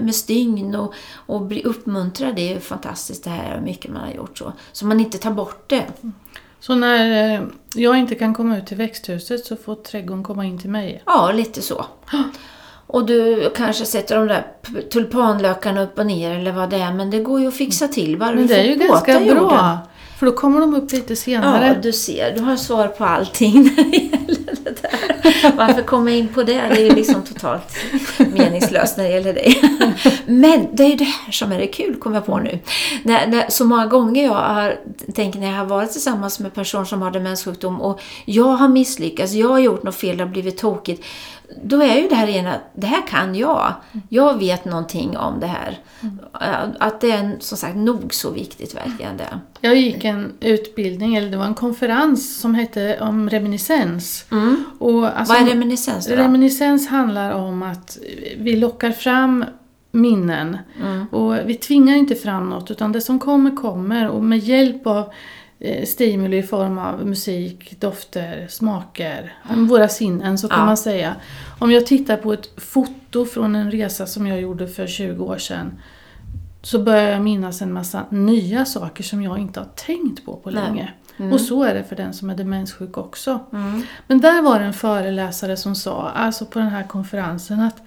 med 0.00 0.14
stygn 0.14 0.74
och, 0.74 0.94
och 1.14 1.42
bli 1.42 1.62
uppmuntrad. 1.62 2.36
Det 2.36 2.52
är 2.52 2.60
fantastiskt 2.60 3.24
det 3.24 3.30
här 3.30 3.60
mycket 3.60 3.90
man 3.90 4.02
har 4.02 4.12
gjort 4.12 4.38
så. 4.38 4.52
Så 4.72 4.86
man 4.86 5.00
inte 5.00 5.18
tar 5.18 5.30
bort 5.30 5.68
det. 5.68 5.86
Mm. 6.02 6.14
Så 6.60 6.74
när 6.74 7.34
eh, 7.34 7.42
jag 7.74 7.98
inte 7.98 8.14
kan 8.14 8.34
komma 8.34 8.58
ut 8.58 8.66
till 8.66 8.76
växthuset 8.76 9.44
så 9.44 9.56
får 9.56 9.74
trädgården 9.74 10.24
komma 10.24 10.44
in 10.44 10.58
till 10.58 10.70
mig? 10.70 11.02
Ja, 11.06 11.32
lite 11.32 11.62
så. 11.62 11.86
Och 12.86 13.06
du 13.06 13.52
kanske 13.56 13.84
sätter 13.84 14.16
de 14.16 14.28
där 14.28 14.46
tulpanlökarna 14.90 15.82
upp 15.82 15.98
och 15.98 16.06
ner 16.06 16.38
eller 16.38 16.52
vad 16.52 16.70
det 16.70 16.76
är, 16.76 16.92
men 16.92 17.10
det 17.10 17.18
går 17.18 17.40
ju 17.40 17.48
att 17.48 17.56
fixa 17.56 17.88
till. 17.88 18.18
Bara 18.18 18.34
men 18.34 18.46
det 18.46 18.54
är 18.54 18.64
ju 18.64 18.74
ganska 18.74 19.20
bra. 19.20 19.78
För 20.18 20.26
då 20.26 20.32
kommer 20.32 20.60
de 20.60 20.74
upp 20.74 20.92
lite 20.92 21.16
senare. 21.16 21.66
Ja, 21.66 21.74
du 21.82 21.92
ser. 21.92 22.34
Du 22.34 22.40
har 22.40 22.56
svar 22.56 22.88
på 22.88 23.04
allting 23.04 23.62
när 23.62 23.90
det 23.90 23.96
gäller 23.96 24.54
det 24.64 24.82
där. 24.82 25.52
Varför 25.56 25.82
komma 25.82 26.10
in 26.10 26.28
på 26.28 26.42
det? 26.42 26.52
Det 26.52 26.80
är 26.80 26.84
ju 26.84 26.94
liksom 26.94 27.22
totalt 27.22 27.76
meningslöst 28.18 28.96
när 28.96 29.04
det 29.04 29.10
gäller 29.10 29.34
dig. 29.34 29.60
Men 30.26 30.66
det 30.72 30.82
är 30.82 30.88
ju 30.88 30.96
det 30.96 31.04
här 31.04 31.32
som 31.32 31.52
är 31.52 31.58
det 31.58 31.66
kul, 31.66 31.96
kommer 31.96 32.16
jag 32.16 32.26
på 32.26 32.38
nu. 32.38 32.58
När, 33.02 33.26
när, 33.26 33.46
så 33.50 33.64
många 33.64 33.86
gånger 33.86 34.24
jag 34.24 34.34
har 34.34 34.76
tänkt 35.14 35.38
när 35.38 35.46
jag 35.46 35.58
har 35.58 35.66
varit 35.66 35.92
tillsammans 35.92 36.40
med 36.40 36.54
personer 36.54 36.84
som 36.84 37.02
har 37.02 37.10
demenssjukdom 37.10 37.80
och 37.80 38.00
jag 38.24 38.44
har 38.44 38.68
misslyckats, 38.68 39.32
jag 39.32 39.48
har 39.48 39.58
gjort 39.58 39.82
något 39.82 39.96
fel, 39.96 40.16
det 40.16 40.24
har 40.24 40.30
blivit 40.30 40.58
tokigt 40.58 41.04
då 41.62 41.82
är 41.82 41.96
ju 41.96 42.08
det 42.08 42.14
här 42.14 42.28
ena, 42.28 42.54
det 42.74 42.86
här 42.86 43.06
kan 43.06 43.34
jag. 43.34 43.74
Jag 44.08 44.38
vet 44.38 44.64
någonting 44.64 45.16
om 45.16 45.40
det 45.40 45.46
här. 45.46 45.78
Mm. 46.00 46.18
Att 46.78 47.00
det 47.00 47.10
är 47.10 47.36
som 47.40 47.58
sagt 47.58 47.76
nog 47.76 48.14
så 48.14 48.30
viktigt 48.30 48.76
verkligen 48.76 49.16
det. 49.16 49.40
Jag 49.60 49.76
gick 49.76 50.04
en 50.04 50.32
utbildning, 50.40 51.16
eller 51.16 51.30
det 51.30 51.36
var 51.36 51.44
en 51.44 51.54
konferens 51.54 52.40
som 52.40 52.54
hette 52.54 52.98
om 53.00 53.30
reminiscens. 53.30 54.26
Mm. 54.30 54.64
Och 54.78 55.18
alltså, 55.18 55.34
Vad 55.34 55.42
är 55.42 55.46
reminiscens 55.46 56.06
då? 56.06 56.14
Reminiscens 56.14 56.88
handlar 56.88 57.30
om 57.30 57.62
att 57.62 57.98
vi 58.38 58.56
lockar 58.56 58.92
fram 58.92 59.44
minnen. 59.92 60.58
Mm. 60.80 61.06
Och 61.06 61.34
vi 61.44 61.54
tvingar 61.54 61.96
inte 61.96 62.14
fram 62.14 62.50
något 62.50 62.70
utan 62.70 62.92
det 62.92 63.00
som 63.00 63.18
kommer 63.18 63.56
kommer 63.56 64.08
och 64.08 64.24
med 64.24 64.38
hjälp 64.38 64.86
av 64.86 65.12
stimuli 65.84 66.36
i 66.36 66.42
form 66.42 66.78
av 66.78 67.06
musik, 67.06 67.80
dofter, 67.80 68.46
smaker, 68.48 69.34
våra 69.68 69.88
sinnen 69.88 70.38
så 70.38 70.48
kan 70.48 70.58
ja. 70.58 70.66
man 70.66 70.76
säga. 70.76 71.16
Om 71.58 71.72
jag 71.72 71.86
tittar 71.86 72.16
på 72.16 72.32
ett 72.32 72.48
foto 72.56 73.24
från 73.24 73.54
en 73.54 73.70
resa 73.70 74.06
som 74.06 74.26
jag 74.26 74.40
gjorde 74.40 74.68
för 74.68 74.86
20 74.86 75.24
år 75.24 75.38
sedan 75.38 75.78
så 76.62 76.78
börjar 76.78 77.10
jag 77.10 77.22
minnas 77.22 77.62
en 77.62 77.72
massa 77.72 78.04
nya 78.10 78.64
saker 78.64 79.04
som 79.04 79.22
jag 79.22 79.38
inte 79.38 79.60
har 79.60 79.68
tänkt 79.76 80.24
på 80.24 80.36
på 80.36 80.50
länge. 80.50 80.92
Mm. 81.16 81.32
Och 81.32 81.40
så 81.40 81.62
är 81.62 81.74
det 81.74 81.84
för 81.84 81.96
den 81.96 82.14
som 82.14 82.30
är 82.30 82.34
demenssjuk 82.34 82.98
också. 82.98 83.40
Mm. 83.52 83.82
Men 84.06 84.20
där 84.20 84.42
var 84.42 84.58
det 84.58 84.64
en 84.64 84.74
föreläsare 84.74 85.56
som 85.56 85.74
sa, 85.74 86.10
alltså 86.10 86.46
på 86.46 86.58
den 86.58 86.68
här 86.68 86.82
konferensen, 86.82 87.60
att 87.60 87.82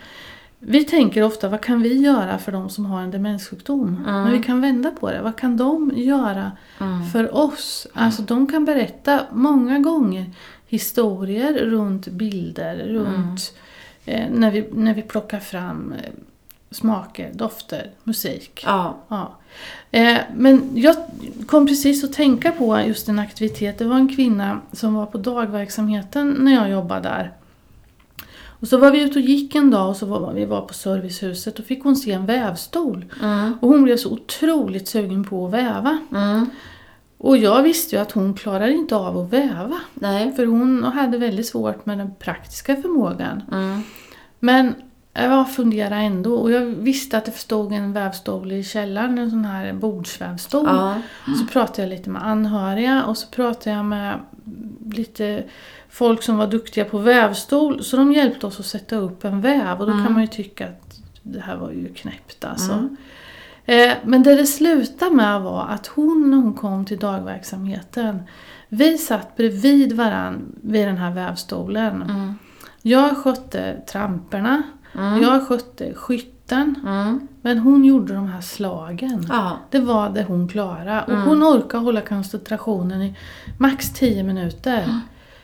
vi 0.63 0.83
tänker 0.83 1.23
ofta, 1.23 1.49
vad 1.49 1.61
kan 1.61 1.81
vi 1.81 2.01
göra 2.01 2.37
för 2.37 2.51
de 2.51 2.69
som 2.69 2.85
har 2.85 3.01
en 3.01 3.11
demenssjukdom? 3.11 3.87
Mm. 3.87 4.23
Men 4.23 4.31
vi 4.31 4.43
kan 4.43 4.61
vända 4.61 4.91
på 4.91 5.11
det. 5.11 5.21
Vad 5.21 5.35
kan 5.35 5.57
de 5.57 5.91
göra 5.95 6.51
mm. 6.79 7.09
för 7.09 7.35
oss? 7.35 7.87
Alltså 7.93 8.21
de 8.21 8.47
kan 8.47 8.65
berätta 8.65 9.21
många 9.31 9.79
gånger 9.79 10.25
historier 10.67 11.53
runt 11.53 12.07
bilder, 12.07 12.75
runt 12.75 13.53
mm. 14.05 14.21
eh, 14.23 14.39
när, 14.39 14.51
vi, 14.51 14.69
när 14.71 14.93
vi 14.93 15.01
plockar 15.01 15.39
fram 15.39 15.93
eh, 15.93 16.11
smaker, 16.71 17.31
dofter, 17.33 17.91
musik. 18.03 18.63
Ja. 18.65 18.97
Ja. 19.07 19.35
Eh, 19.91 20.17
men 20.35 20.71
jag 20.73 20.95
kom 21.47 21.67
precis 21.67 22.03
att 22.03 22.13
tänka 22.13 22.51
på 22.51 22.81
just 22.87 23.09
en 23.09 23.19
aktivitet. 23.19 23.77
Det 23.77 23.85
var 23.85 23.95
en 23.95 24.15
kvinna 24.15 24.61
som 24.71 24.93
var 24.93 25.05
på 25.05 25.17
dagverksamheten 25.17 26.35
när 26.39 26.53
jag 26.53 26.69
jobbade 26.69 27.01
där. 27.01 27.31
Och 28.61 28.67
så 28.67 28.77
var 28.77 28.91
vi 28.91 29.01
ute 29.01 29.19
och 29.19 29.25
gick 29.25 29.55
en 29.55 29.71
dag 29.71 29.89
och 29.89 29.95
så 29.95 30.05
var 30.05 30.33
vi 30.33 30.45
var 30.45 30.61
på 30.61 30.73
servicehuset 30.73 31.59
och 31.59 31.65
fick 31.65 31.83
hon 31.83 31.95
se 31.95 32.11
en 32.11 32.25
vävstol. 32.25 33.05
Mm. 33.21 33.53
Och 33.61 33.69
hon 33.69 33.83
blev 33.83 33.97
så 33.97 34.11
otroligt 34.11 34.87
sugen 34.87 35.23
på 35.23 35.45
att 35.45 35.53
väva. 35.53 35.99
Mm. 36.11 36.45
Och 37.17 37.37
jag 37.37 37.63
visste 37.63 37.95
ju 37.95 38.01
att 38.01 38.11
hon 38.11 38.33
klarar 38.33 38.67
inte 38.67 38.95
av 38.95 39.17
att 39.17 39.33
väva. 39.33 39.79
Nej. 39.93 40.31
För 40.35 40.45
hon 40.45 40.83
hade 40.83 41.17
väldigt 41.17 41.47
svårt 41.47 41.85
med 41.85 41.97
den 41.97 42.15
praktiska 42.15 42.75
förmågan. 42.75 43.43
Mm. 43.51 43.81
Men 44.39 44.73
jag 45.13 45.53
funderade 45.53 45.95
ändå 45.95 46.35
och 46.35 46.51
jag 46.51 46.65
visste 46.65 47.17
att 47.17 47.25
det 47.25 47.31
stod 47.31 47.73
en 47.73 47.93
vävstol 47.93 48.51
i 48.51 48.63
källaren, 48.63 49.17
en 49.17 49.29
sån 49.29 49.45
här 49.45 49.73
bordsvävstol. 49.73 50.67
Ja. 50.67 50.95
Så 51.39 51.45
pratade 51.53 51.81
jag 51.81 51.89
lite 51.89 52.09
med 52.09 52.27
anhöriga 52.27 53.03
och 53.03 53.17
så 53.17 53.27
pratade 53.27 53.75
jag 53.75 53.85
med 53.85 54.19
lite 54.85 55.43
folk 55.89 56.23
som 56.23 56.37
var 56.37 56.47
duktiga 56.47 56.85
på 56.85 56.97
vävstol. 56.97 57.83
Så 57.83 57.97
de 57.97 58.13
hjälpte 58.13 58.47
oss 58.47 58.59
att 58.59 58.65
sätta 58.65 58.95
upp 58.95 59.25
en 59.25 59.41
väv 59.41 59.81
och 59.81 59.87
då 59.87 59.91
kan 59.91 60.13
man 60.13 60.21
ju 60.21 60.27
tycka 60.27 60.67
att 60.67 60.99
det 61.21 61.39
här 61.39 61.55
var 61.55 61.71
ju 61.71 61.93
knäppt 61.93 62.45
alltså. 62.45 62.71
Mm. 62.71 62.97
Eh, 63.65 63.97
Men 64.03 64.23
det 64.23 64.35
det 64.35 64.45
slutade 64.45 65.15
med 65.15 65.41
var 65.41 65.65
att 65.67 65.87
hon 65.87 66.31
när 66.31 66.37
hon 66.37 66.53
kom 66.53 66.85
till 66.85 66.99
dagverksamheten, 66.99 68.23
vi 68.69 68.97
satt 68.97 69.35
bredvid 69.37 69.93
varann 69.93 70.55
vid 70.61 70.87
den 70.87 70.97
här 70.97 71.11
vävstolen. 71.11 72.01
Mm. 72.01 72.35
Jag 72.81 73.17
skötte 73.17 73.81
tramperna, 73.87 74.63
Mm. 74.95 75.21
jag 75.21 75.47
skötte 75.47 75.93
skytten, 75.93 76.75
Mm. 76.83 77.27
men 77.41 77.57
hon 77.57 77.85
gjorde 77.85 78.13
de 78.13 78.27
här 78.27 78.41
slagen. 78.41 79.25
Ja. 79.29 79.57
Det 79.69 79.79
var 79.79 80.09
det 80.09 80.23
hon 80.23 80.47
klarade. 80.47 81.01
Och 81.03 81.09
Mm. 81.13 81.23
hon 81.27 81.43
orkade 81.43 81.83
hålla 81.83 82.01
koncentrationen 82.01 83.01
i 83.01 83.15
max 83.57 83.93
10 83.93 84.23
minuter. 84.23 84.99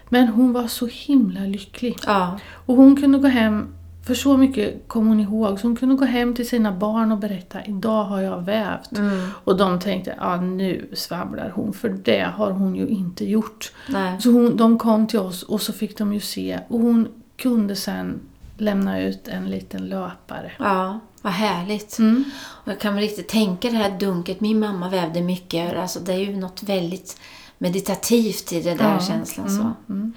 Men 0.10 0.28
hon 0.28 0.54
var 0.54 0.68
så 0.68 0.86
himla 0.92 1.40
lycklig. 1.42 1.98
Ja. 2.06 2.40
Och 2.66 2.76
hon 2.76 2.96
kunde 2.96 3.18
gå 3.20 3.28
hem, 3.28 3.68
för 4.08 4.14
så 4.14 4.38
mycket 4.38 4.88
kom 4.88 5.08
hon 5.08 5.20
ihåg, 5.20 5.60
så 5.60 5.68
hon 5.68 5.76
kunde 5.76 5.96
gå 5.96 6.06
hem 6.06 6.34
till 6.36 6.48
sina 6.50 6.72
barn 6.72 7.12
och 7.12 7.18
berätta 7.18 7.66
idag 7.66 8.04
har 8.04 8.22
jag 8.22 8.42
vävt. 8.46 8.98
Mm. 8.98 9.30
Och 9.44 9.58
de 9.58 9.80
tänkte, 9.80 10.16
ja 10.20 10.42
nu 10.42 10.90
svamlar 10.94 11.52
hon, 11.56 11.74
för 11.74 11.90
det 11.90 12.28
har 12.36 12.52
hon 12.52 12.76
ju 12.76 12.88
inte 12.88 13.26
gjort. 13.30 13.72
Nej. 13.90 14.22
Så 14.22 14.32
hon, 14.32 14.58
de 14.58 14.78
kom 14.78 15.08
till 15.08 15.20
oss 15.20 15.44
och 15.44 15.62
så 15.62 15.74
fick 15.74 15.98
de 15.98 16.14
ju 16.14 16.20
se 16.20 16.60
och 16.68 16.80
hon 16.80 17.08
kunde 17.38 17.76
sen 17.76 18.20
lämna 18.58 19.02
ut 19.02 19.28
en 19.28 19.50
liten 19.50 19.90
löpare. 19.90 20.52
Ja, 20.60 21.00
vad 21.22 21.34
härligt. 21.34 22.00
Mm. 22.00 22.24
Och 22.40 22.72
jag 22.72 22.80
kan 22.80 22.94
väl 22.96 23.04
riktigt 23.04 23.30
tänka 23.30 23.70
det 23.70 23.78
här 23.78 24.00
dunket. 24.00 24.40
Min 24.40 24.60
mamma 24.60 24.90
vävde 24.90 25.22
mycket. 25.22 25.78
Alltså 25.78 26.00
det 26.00 26.14
är 26.14 26.18
ju 26.18 26.36
något 26.36 26.64
väldigt 26.64 27.20
meditativt 27.58 28.54
i 28.54 28.62
det 28.62 28.74
där 28.74 28.94
Ja, 28.94 29.06
känslan. 29.08 29.50
Så. 29.50 29.94
Mm. 29.94 30.14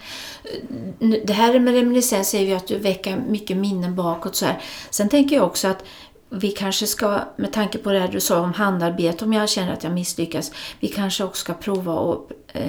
Nu, 0.98 1.22
Det 1.26 1.32
här 1.32 1.60
med 1.60 1.74
reminiscens 1.74 2.34
är 2.34 2.40
ju 2.40 2.54
att 2.54 2.66
du 2.66 2.78
väcker 2.78 3.16
mycket 3.16 3.56
minnen 3.56 3.94
bakåt. 3.94 4.36
Så 4.36 4.46
här. 4.46 4.62
Sen 4.90 5.08
tänker 5.08 5.36
jag 5.36 5.44
också 5.44 5.68
att 5.68 5.84
vi 6.30 6.50
kanske 6.50 6.86
ska, 6.86 7.20
med 7.36 7.52
tanke 7.52 7.78
på 7.78 7.92
det 7.92 7.98
här 7.98 8.08
du 8.08 8.20
sa 8.20 8.40
om 8.40 8.52
handarbete, 8.52 9.24
om 9.24 9.32
jag 9.32 9.48
känner 9.48 9.72
att 9.72 9.84
jag 9.84 9.92
misslyckas, 9.92 10.52
vi 10.80 10.88
kanske 10.88 11.24
också 11.24 11.40
ska 11.40 11.54
prova 11.54 11.92
eh, 11.92 12.16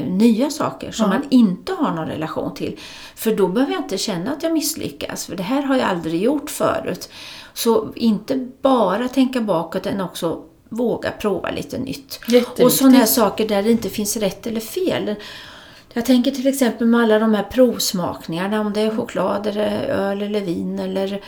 nya 0.07 0.49
saker 0.49 0.91
som 0.91 1.03
Ja. 1.11 1.17
man 1.17 1.27
inte 1.29 1.73
har 1.73 1.91
någon 1.91 2.07
relation 2.07 2.53
till. 2.53 2.79
För 3.15 3.35
då 3.35 3.47
behöver 3.47 3.73
jag 3.73 3.81
inte 3.83 3.97
känna 3.97 4.31
att 4.31 4.43
jag 4.43 4.51
misslyckas, 4.53 5.25
för 5.25 5.35
det 5.35 5.43
här 5.43 5.61
har 5.61 5.75
jag 5.77 5.89
aldrig 5.89 6.21
gjort 6.21 6.49
förut. 6.49 7.09
Så 7.53 7.93
inte 7.95 8.47
bara 8.61 9.07
tänka 9.07 9.41
bakåt, 9.41 9.87
utan 9.87 10.01
också 10.01 10.43
våga 10.69 11.11
prova 11.11 11.51
lite 11.51 11.77
nytt. 11.77 12.19
Och 12.63 12.71
sådana 12.71 12.97
här 12.97 13.05
saker 13.05 13.47
där 13.47 13.63
det 13.63 13.71
inte 13.71 13.89
finns 13.89 14.17
rätt 14.17 14.47
eller 14.47 14.59
fel. 14.61 15.15
Jag 15.93 16.05
tänker 16.05 16.31
till 16.31 16.47
exempel 16.47 16.87
med 16.87 17.01
alla 17.01 17.19
de 17.19 17.33
här 17.33 17.43
provsmakningarna, 17.43 18.61
om 18.61 18.73
det 18.73 18.81
är 18.81 18.95
choklad, 18.95 19.47
eller 19.47 19.83
öl 19.83 20.21
eller 20.21 20.41
vin 20.41 20.79
eller 20.79 21.21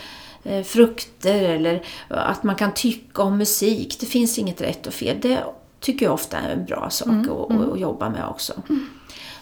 eh, 0.43 0.63
frukter 0.63 1.41
eller 1.43 1.83
att 2.07 2.43
man 2.43 2.55
kan 2.55 2.73
tycka 2.73 3.21
om 3.21 3.37
musik. 3.37 3.97
Det 3.99 4.05
finns 4.05 4.37
inget 4.39 4.61
rätt 4.61 4.87
och 4.87 4.93
fel. 4.93 5.17
Det 5.21 5.43
tycker 5.83 6.05
jag 6.05 6.13
ofta 6.13 6.37
är 6.37 6.49
en 6.49 6.65
bra 6.65 6.89
sak 6.89 7.07
Mm, 7.07 7.29
att, 7.31 7.51
att, 7.51 7.73
att 7.73 7.79
jobba 7.79 8.09
med 8.09 8.27
också. 8.27 8.53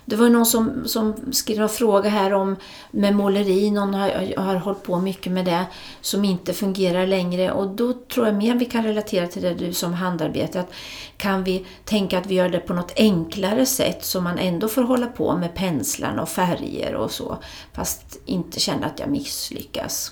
Det 0.06 0.16
var 0.16 0.30
någon 0.30 0.46
som, 0.46 0.88
som 0.88 1.14
skrev 1.32 1.62
en 1.62 1.70
fråga 1.70 2.10
här 2.10 2.34
om 2.34 2.56
med 2.92 3.16
måleri, 3.16 3.72
någon 3.72 3.94
har, 3.94 4.38
har 4.38 4.56
hållit 4.56 4.84
på 4.84 5.00
mycket 5.00 5.32
med 5.32 5.46
det 5.46 5.66
som 6.02 6.26
inte 6.26 6.54
fungerar 6.54 7.08
längre 7.08 7.52
och 7.52 7.68
då 7.68 7.94
tror 7.94 8.26
jag 8.26 8.36
mer 8.36 8.56
vi 8.56 8.66
kan 8.66 8.84
relatera 8.84 9.28
till 9.28 9.42
det 9.42 9.54
du 9.54 9.74
som 9.74 9.94
handarbete. 9.94 10.60
Att 10.60 10.74
kan 11.18 11.44
vi 11.44 11.66
tänka 11.86 12.18
att 12.18 12.26
vi 12.26 12.36
gör 12.36 12.50
det 12.50 12.60
på 12.60 12.74
något 12.74 12.94
enklare 12.96 13.66
sätt 13.66 14.06
så 14.06 14.22
man 14.22 14.38
ändå 14.38 14.68
får 14.68 14.82
hålla 14.82 15.08
på 15.08 15.38
med 15.38 15.56
penslarna 15.56 16.22
och 16.22 16.30
färger 16.30 16.96
och 16.96 17.12
så 17.12 17.38
fast 17.74 18.20
inte 18.26 18.60
känna 18.60 18.86
att 18.86 19.00
jag 19.00 19.10
misslyckas. 19.10 20.12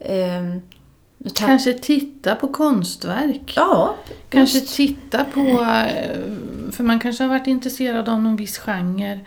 Tar- 0.00 0.79
Kanske 1.34 1.72
titta 1.72 2.34
på 2.34 2.48
konstverk. 2.48 3.52
Ja, 3.56 3.94
Kanske 4.28 4.58
just. 4.58 4.74
titta 4.76 5.24
på, 5.24 5.40
eh, 5.40 6.20
för 6.72 6.82
man 6.84 6.98
kanske 7.00 7.24
har 7.24 7.28
varit 7.28 7.46
intresserad 7.46 8.08
av 8.08 8.22
någon 8.22 8.36
viss 8.36 8.58
genre. 8.58 9.20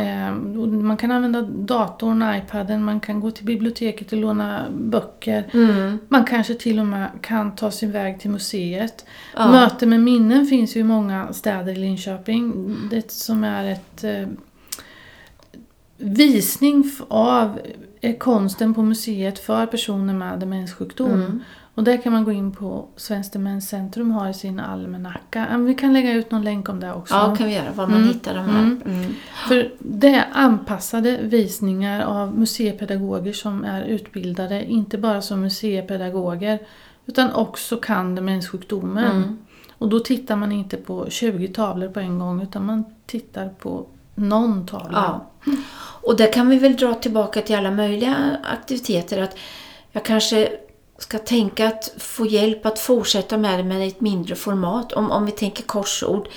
Eh, 0.00 0.28
och 0.32 0.68
Man 0.68 0.96
kan 0.96 1.10
använda 1.10 1.42
datorn, 1.42 2.34
iPaden, 2.36 2.84
man 2.84 3.00
kan 3.00 3.20
gå 3.20 3.30
till 3.30 3.44
biblioteket 3.44 4.12
och 4.12 4.18
låna 4.18 4.64
böcker. 4.74 5.50
Mm, 5.52 5.98
Man 6.08 6.24
kanske 6.24 6.54
till 6.54 6.78
och 6.78 6.86
med 6.86 7.08
kan 7.20 7.56
ta 7.56 7.70
sin 7.70 7.92
väg 7.92 8.20
till 8.20 8.30
museet. 8.30 9.04
Ja. 9.36 9.50
Möte 9.50 9.86
med 9.86 10.00
minnen 10.00 10.46
finns 10.46 10.76
ju 10.76 10.80
i 10.80 10.84
många 10.84 11.32
städer 11.32 11.72
i 11.72 11.76
Linköping. 11.76 12.76
Det 12.90 13.10
som 13.10 13.44
är 13.44 13.72
ett 13.72 14.04
eh, 14.04 14.26
visning 15.98 16.90
av 17.08 17.58
konsten 18.18 18.74
på 18.74 18.82
museet 18.82 19.38
för 19.38 19.66
personer 19.66 20.14
med 20.14 20.38
demenssjukdom. 20.38 21.12
Mm. 21.12 21.40
Och 21.74 21.84
där 21.84 21.96
kan 22.02 22.12
man 22.12 22.24
gå 22.24 22.32
in 22.32 22.52
på 22.52 22.86
Svenskt 22.96 23.32
Demenscentrum 23.32 24.10
har 24.10 24.28
i 24.28 24.34
sin 24.34 24.60
almanacka. 24.60 25.58
Vi 25.58 25.74
kan 25.74 25.92
lägga 25.92 26.12
ut 26.12 26.30
någon 26.30 26.44
länk 26.44 26.68
om 26.68 26.80
det 26.80 26.92
också. 26.92 27.14
ja, 27.14 27.36
kan 27.36 27.46
vi 27.46 27.54
göra. 27.54 27.72
Var 27.74 27.86
man 27.86 27.96
Mm, 27.96 28.08
hittar 28.08 28.34
de 28.34 28.40
här. 28.40 28.58
mm. 28.62 28.82
Mm. 28.86 29.14
För 29.48 29.72
det 29.78 30.08
är 30.14 30.24
anpassade 30.32 31.18
visningar 31.22 32.00
av 32.04 32.38
museipedagoger 32.38 33.32
som 33.32 33.64
är 33.64 33.82
utbildade, 33.84 34.64
inte 34.64 34.98
bara 34.98 35.22
som 35.22 35.40
museipedagoger, 35.40 36.58
utan 37.06 37.32
också 37.32 37.76
kan 37.76 38.14
demenssjukdomen. 38.14 39.16
Mm. 39.16 39.38
Och 39.78 39.88
då 39.88 40.00
tittar 40.00 40.36
man 40.36 40.52
inte 40.52 40.76
på 40.76 41.06
20 41.10 41.48
tavlor 41.48 41.88
på 41.88 42.00
en 42.00 42.18
gång, 42.18 42.42
utan 42.42 42.66
man 42.66 42.84
tittar 43.06 43.48
på 43.48 43.86
någon 44.14 44.66
tavla. 44.66 44.90
Ja. 44.92 45.26
Och 46.04 46.16
där 46.16 46.32
kan 46.32 46.48
vi 46.48 46.58
väl 46.58 46.76
dra 46.76 46.94
tillbaka 46.94 47.40
till 47.42 47.56
alla 47.56 47.70
möjliga 47.70 48.36
aktiviteter. 48.44 49.22
Att 49.22 49.36
jag 49.92 50.04
kanske 50.04 50.48
ska 50.98 51.18
tänka 51.18 51.68
att 51.68 51.94
få 51.98 52.26
hjälp 52.26 52.66
att 52.66 52.78
fortsätta 52.78 53.38
med 53.38 53.58
det 53.58 53.64
med 53.64 53.88
ett 53.88 54.00
mindre 54.00 54.34
format. 54.34 54.92
Om, 54.92 55.10
om 55.10 55.26
vi 55.26 55.32
tänker 55.32 55.62
korsord. 55.62 56.28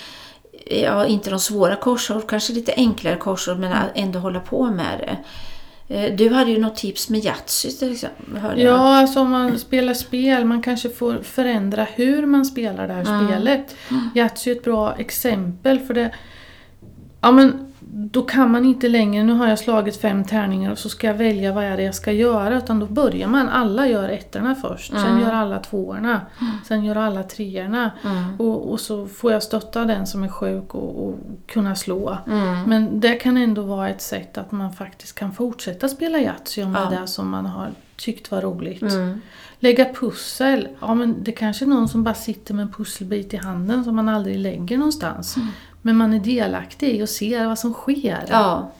Ja, 0.68 1.06
inte 1.06 1.30
de 1.30 1.40
svåra 1.40 1.76
korsord, 1.76 2.28
kanske 2.30 2.54
lite 2.54 2.74
enklare 2.78 3.16
korsord 3.16 3.60
men 3.60 3.78
ändå 3.96 4.20
hålla 4.20 4.40
på 4.40 4.66
med 4.66 5.00
det. 5.00 5.18
Eh, 5.96 6.16
Du 6.16 6.30
hade 6.30 6.52
ju 6.52 6.60
något 6.60 6.76
tips 6.76 7.10
med 7.10 7.26
Yatzy 7.26 7.72
till 7.72 7.92
exempel. 7.92 8.38
hörde 8.38 8.62
jag. 8.62 8.74
Ja, 8.74 8.96
alltså 8.98 9.20
om 9.20 9.32
man 9.32 9.60
spelar 9.60 9.94
spel, 9.94 10.46
man 10.46 10.62
kanske 10.62 10.90
får 10.90 11.18
förändra 11.24 11.84
hur 11.84 12.26
man 12.26 12.46
spelar 12.46 12.88
det 12.88 12.94
här 12.94 13.02
Mm. 13.10 13.28
spelet. 13.28 13.76
Yatzy 14.16 14.52
är 14.52 14.56
ett 14.56 14.64
bra 14.64 14.96
exempel 14.96 15.80
för 15.80 15.94
det... 15.94 16.12
Ja 17.22 17.32
men 17.32 17.74
då 17.98 18.22
kan 18.22 18.52
man 18.52 18.66
inte 18.66 18.90
längre, 18.90 19.24
nu 19.24 19.34
har 19.34 19.48
jag 19.48 19.60
slagit 19.60 19.98
fem 20.02 20.24
tärningar 20.24 20.72
och 20.72 20.78
så 20.78 20.90
ska 20.90 21.08
jag 21.08 21.14
välja 21.14 21.54
vad 21.54 21.64
är 21.64 21.78
det 21.78 21.84
jag 21.84 21.96
ska 21.96 22.12
göra. 22.12 22.58
Utan 22.58 22.80
då 22.80 22.86
börjar 22.86 23.28
man, 23.28 23.50
alla 23.50 23.88
gör 23.88 24.10
ettorna 24.10 24.56
först, 24.56 24.92
sen 24.92 25.06
Mm. 25.06 25.22
gör 25.22 25.32
alla 25.32 25.60
tvåorna, 25.60 26.22
sen 26.68 26.84
gör 26.86 26.96
alla 26.96 27.24
treorna. 27.24 27.92
Mm. 28.04 28.40
Och, 28.40 28.72
och 28.72 28.80
så 28.80 29.08
får 29.08 29.32
jag 29.32 29.44
stötta 29.44 29.86
den 29.86 30.08
som 30.08 30.24
är 30.24 30.28
sjuk 30.28 30.76
och, 30.76 31.06
och 31.08 31.16
kunna 31.48 31.76
slå. 31.76 32.18
Mm. 32.28 32.64
Men 32.64 33.00
det 33.00 33.14
kan 33.14 33.38
ändå 33.38 33.62
vara 33.62 33.90
ett 33.90 34.02
sätt 34.02 34.38
att 34.38 34.52
man 34.52 34.74
faktiskt 34.74 35.16
kan 35.16 35.34
fortsätta 35.34 35.90
spela 35.90 36.20
Yatzy 36.20 36.64
om 36.64 36.74
Ja. 36.76 36.92
är 36.96 37.02
det 37.02 37.08
som 37.08 37.30
man 37.30 37.46
har 37.46 37.70
tyckt 37.96 38.32
var 38.32 38.42
roligt. 38.42 38.82
Mm. 38.82 39.22
Lägga 39.60 39.86
pussel, 39.94 40.68
ja 40.82 40.94
men 40.94 41.24
det 41.24 41.32
kanske 41.32 41.66
är 41.66 41.70
någon 41.70 41.90
som 41.90 42.04
bara 42.04 42.16
sitter 42.16 42.54
med 42.54 42.64
en 42.64 42.72
pusselbit 42.72 43.34
i 43.34 43.38
handen 43.38 43.84
som 43.84 43.96
man 43.96 44.10
aldrig 44.10 44.40
lägger 44.40 44.78
någonstans. 44.78 45.36
Men 45.86 45.98
man 45.98 46.14
är 46.14 46.20
delaktig 46.20 47.02
och 47.02 47.10
ser 47.10 47.48
vad 47.48 47.60
som 47.60 47.74
sker. 47.74 48.16
Mm. 48.18 48.28
Ja. 48.30 48.72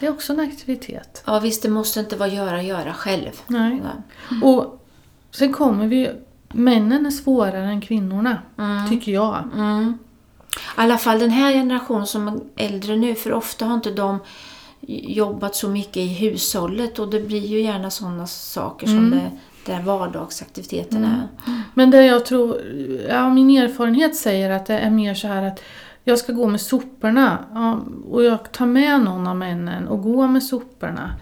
Det 0.00 0.06
är 0.06 0.10
också 0.10 0.32
en 0.32 0.40
aktivitet. 0.40 1.22
ja, 1.26 1.38
visst 1.38 1.62
det 1.62 1.68
måste 1.68 2.00
inte 2.00 2.16
vara 2.16 2.28
göra, 2.28 2.62
göra 2.62 2.92
själv. 2.94 3.30
Nej. 3.46 3.82
Nej. 4.30 4.40
Och 4.42 4.82
sen 5.30 5.52
kommer 5.52 5.86
vi 5.86 6.10
Männen 6.52 7.06
är 7.06 7.10
svårare 7.10 7.64
än 7.66 7.80
kvinnorna, 7.80 8.38
Mm. 8.58 8.88
tycker 8.88 9.12
jag. 9.12 9.44
Mm. 9.54 9.98
I 10.56 10.58
alla 10.74 10.98
fall 10.98 11.18
den 11.18 11.30
här 11.30 11.52
generationen 11.52 12.06
som 12.06 12.28
är 12.28 12.40
äldre 12.56 12.96
nu, 12.96 13.14
för 13.14 13.32
ofta 13.32 13.64
har 13.66 13.74
inte 13.74 13.90
de 13.90 14.18
jobbat 14.88 15.54
så 15.54 15.68
mycket 15.68 15.96
i 15.96 16.06
hushållet 16.08 16.98
och 16.98 17.08
det 17.08 17.20
blir 17.20 17.46
ju 17.46 17.60
gärna 17.60 17.90
sådana 17.90 18.26
saker 18.26 18.86
som 18.86 18.96
Mm. 18.98 19.10
det 19.64 19.72
där 19.72 19.82
vardagsaktiviteterna 19.82 21.28
är. 21.46 21.52
Men 21.74 21.90
det 21.90 22.06
jag 22.06 22.24
tror, 22.26 22.60
ja, 23.08 23.28
min 23.28 23.50
erfarenhet 23.58 24.16
säger 24.16 24.50
att 24.50 24.66
det 24.66 24.78
är 24.78 24.90
mer 24.90 25.14
så 25.14 25.28
här 25.28 25.42
att 25.42 25.60
jag 26.08 26.18
ska 26.18 26.32
gå 26.32 26.46
med 26.46 26.60
soporna 26.60 27.44
ja, 27.54 27.80
och 28.10 28.24
jag 28.24 28.52
tar 28.52 28.66
med 28.66 29.00
någon 29.00 29.26
av 29.26 29.36
männen 29.36 29.88
och 29.88 30.02
går 30.02 30.28
med 30.28 30.42
soporna. 30.42 31.14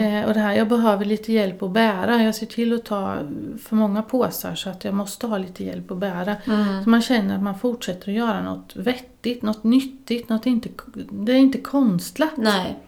Eh, 0.00 0.28
och 0.28 0.34
det 0.34 0.40
här, 0.40 0.52
jag 0.52 0.68
behöver 0.68 1.04
lite 1.04 1.32
hjälp 1.32 1.62
att 1.62 1.70
bära. 1.70 2.22
Jag 2.22 2.34
ser 2.34 2.46
till 2.46 2.74
att 2.74 2.84
ta 2.84 3.16
för 3.62 3.76
många 3.76 4.02
påsar 4.02 4.54
så 4.54 4.70
att 4.70 4.84
jag 4.84 4.94
måste 4.94 5.26
ha 5.26 5.38
lite 5.38 5.64
hjälp 5.64 5.90
att 5.90 5.98
bära. 5.98 6.36
Så 6.84 6.90
man 6.90 7.02
känner 7.02 7.34
att 7.34 7.42
man 7.42 7.58
fortsätter 7.58 8.08
att 8.08 8.14
göra 8.14 8.42
något 8.42 8.76
vettigt, 8.76 9.42
något 9.42 9.64
nyttigt, 9.64 10.28
något 10.28 10.46
inte, 10.46 10.68
det 11.10 11.32
är 11.32 11.36
inte 11.36 11.58
konstlat. 11.58 12.36
Nej. 12.36 12.78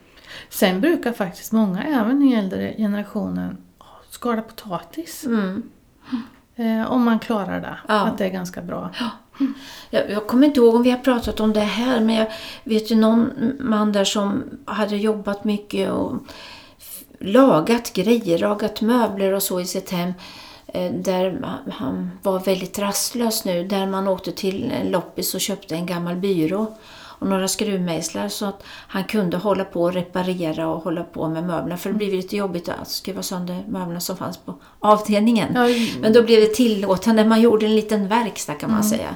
Sen 0.49 0.81
brukar 0.81 1.13
faktiskt 1.13 1.53
många, 1.53 1.83
även 1.83 2.23
i 2.23 2.35
äldre 2.35 2.75
generationen, 2.77 3.57
skala 4.11 4.43
potatis. 4.43 5.27
Mm. 5.27 5.63
Eh, 6.57 6.93
om 6.93 7.03
man 7.05 7.19
klarar 7.19 7.61
det. 7.61 7.79
Ja. 7.89 8.01
Att 8.01 8.19
det 8.19 8.25
är 8.25 8.31
ganska 8.31 8.63
bra. 8.63 8.91
Jag, 9.91 10.11
jag 10.11 10.27
kommer 10.27 10.47
inte 10.47 10.61
ihåg 10.61 10.75
om 10.75 10.83
vi 10.83 10.91
har 10.91 10.99
pratat 10.99 11.41
om 11.41 11.53
det 11.53 11.61
här 11.61 12.01
men 12.01 12.15
jag 12.15 12.27
vet 12.65 12.91
ju 12.91 12.95
någon 12.97 13.31
man 13.61 13.93
där 13.93 14.05
som 14.05 14.45
hade 14.65 14.97
jobbat 14.97 15.45
mycket 15.45 15.91
och 15.91 16.13
lagat 17.19 17.93
grejer, 17.93 18.39
lagat 18.39 18.81
möbler 18.81 19.33
och 19.33 19.43
så 19.43 19.61
i 19.61 19.65
sitt 19.65 19.91
hem. 19.91 20.13
Eh, 20.67 20.93
där 20.93 21.41
han- 21.43 21.73
han 21.73 22.11
var 22.23 22.41
väldigt 22.41 22.79
rastlös 22.79 23.45
nu. 23.45 23.65
Där 23.65 23.87
man 23.87 24.09
åkte 24.09 24.33
till 24.33 24.73
en 24.81 24.91
loppis 24.91 25.35
och 25.35 25.41
köpte 25.41 25.75
en 25.75 25.87
gammal 25.87 26.17
byrå 26.17 26.75
och 27.23 27.29
några 27.29 27.49
skruvmejslar 27.49 28.29
så 28.29 28.47
att 28.47 28.63
han 28.67 29.05
kunde 29.05 29.37
hålla 29.37 29.65
på 29.65 29.83
och 29.83 29.93
reparera 29.93 30.69
och 30.69 30.83
hålla 30.83 31.05
på 31.05 31.29
med 31.29 31.45
möblerna. 31.45 31.77
För 31.77 31.91
det 31.91 31.97
blev 31.97 32.13
lite 32.13 32.37
jobbigt 32.37 32.69
att 32.69 32.89
skruva 32.89 33.23
sönder 33.23 33.65
möblerna 33.69 34.01
som 34.01 34.17
fanns 34.17 34.37
på 34.37 34.55
avdelningen. 34.79 35.49
Ja, 35.55 35.69
Men 36.01 36.13
då 36.13 36.23
blev 36.23 36.41
det 36.41 36.55
tillåtande. 36.55 37.25
Man 37.25 37.41
gjorde 37.41 37.67
en 37.67 37.77
liten 37.77 38.09
verkstad 38.09 38.55
kan 38.55 38.71
man 38.71 38.85
säga. 38.85 39.15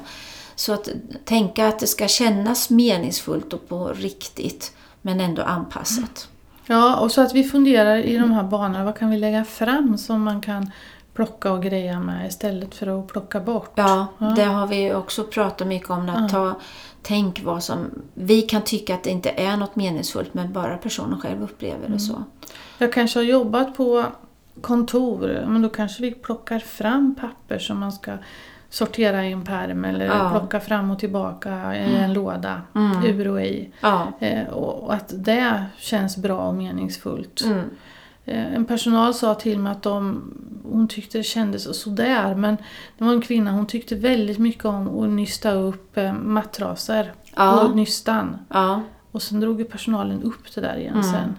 Så 0.55 0.73
att 0.73 0.89
tänka 1.25 1.69
att 1.69 1.79
det 1.79 1.87
ska 1.87 2.09
kännas 2.09 2.71
meningsfullt 2.71 3.53
och 3.53 3.69
på 3.69 3.89
riktigt 3.89 4.73
men 5.03 5.21
ändå 5.21 5.43
anpassat. 5.43 6.29
Ja, 6.67 6.97
och 6.97 7.13
så 7.13 7.21
att 7.21 7.35
vi 7.35 7.45
funderar 7.45 7.97
i 7.97 8.19
de 8.19 8.33
här 8.33 8.43
banorna. 8.43 8.85
Vad 8.85 8.99
kan 8.99 9.11
vi 9.11 9.17
lägga 9.17 9.45
fram 9.45 9.99
som 9.99 10.23
man 10.23 10.41
kan 10.41 10.71
plocka 11.17 11.53
och 11.53 11.63
greja 11.63 12.01
med 12.01 12.27
istället 12.29 12.75
för 12.75 13.01
att 13.01 13.07
plocka 13.07 13.41
bort? 13.41 13.73
Ja, 13.75 14.07
det 14.37 14.45
har 14.45 14.67
vi 14.67 14.95
också 14.95 15.25
pratat 15.25 15.67
mycket 15.67 15.91
om. 15.91 16.09
Att 16.09 16.31
ta, 16.31 16.55
tänk 17.03 17.43
vad 17.45 17.63
som... 17.63 17.91
Vi 18.15 18.43
kan 18.43 18.63
tycka 18.63 18.95
att 18.95 19.05
det 19.05 19.11
inte 19.11 19.31
är 19.31 19.57
något 19.57 19.77
meningsfullt 19.77 20.35
men 20.35 20.53
bara 20.53 20.77
personen 20.77 21.21
själv 21.21 21.43
upplever 21.43 21.89
det 21.89 21.99
så. 21.99 22.23
Jag 22.79 22.93
kanske 22.93 23.19
har 23.19 23.25
jobbat 23.25 23.77
på 23.77 24.05
kontor, 24.61 25.45
men 25.47 25.63
då 25.63 25.69
kanske 25.69 26.03
vi 26.03 26.11
plockar 26.11 26.59
fram 26.59 27.15
papper 27.21 27.59
som 27.59 27.79
man 27.79 27.93
ska 27.93 28.13
sortera 28.71 29.25
i 29.27 29.33
en 29.33 29.45
pärm 29.45 29.85
eller 29.85 30.07
Ja. 30.07 30.31
plocka 30.31 30.61
fram 30.61 30.91
och 30.91 30.99
tillbaka 30.99 31.77
i 31.77 31.97
en 31.97 32.13
låda, 32.13 32.63
ur 33.05 33.29
och 33.29 33.43
i. 33.43 33.71
Ja. 33.81 34.13
Eh, 34.21 34.49
och 34.49 34.95
att 34.95 35.13
det 35.15 35.65
känns 35.79 36.17
bra 36.17 36.39
och 36.39 36.55
meningsfullt. 36.55 37.43
Mm. 37.45 37.71
Eh, 38.27 38.55
En 38.55 38.65
personal 38.65 39.15
sa 39.15 39.35
till 39.35 39.59
mig 39.59 39.73
att 39.73 39.83
de, 39.83 40.23
hon 40.73 40.89
tyckte 40.89 41.19
det 41.19 41.25
kändes 41.25 41.81
sådär 41.83 42.35
men 42.35 42.57
det 42.99 43.05
var 43.05 43.13
en 43.13 43.21
kvinna, 43.21 43.53
hon 43.53 43.67
tyckte 43.67 43.95
väldigt 43.95 44.39
mycket 44.39 44.65
om 44.65 44.99
att 45.05 45.09
nysta 45.11 45.53
upp 45.53 45.97
eh, 45.97 46.13
mattraser 46.13 47.13
Ja. 47.37 47.61
och 47.65 47.77
nystan. 47.77 48.37
Ja. 48.49 48.83
Och 49.13 49.23
sen 49.23 49.41
drog 49.41 49.59
ju 49.61 49.65
personalen 49.65 50.23
upp 50.23 50.55
det 50.55 50.61
där 50.61 50.77
igen 50.77 51.05
sen. 51.05 51.37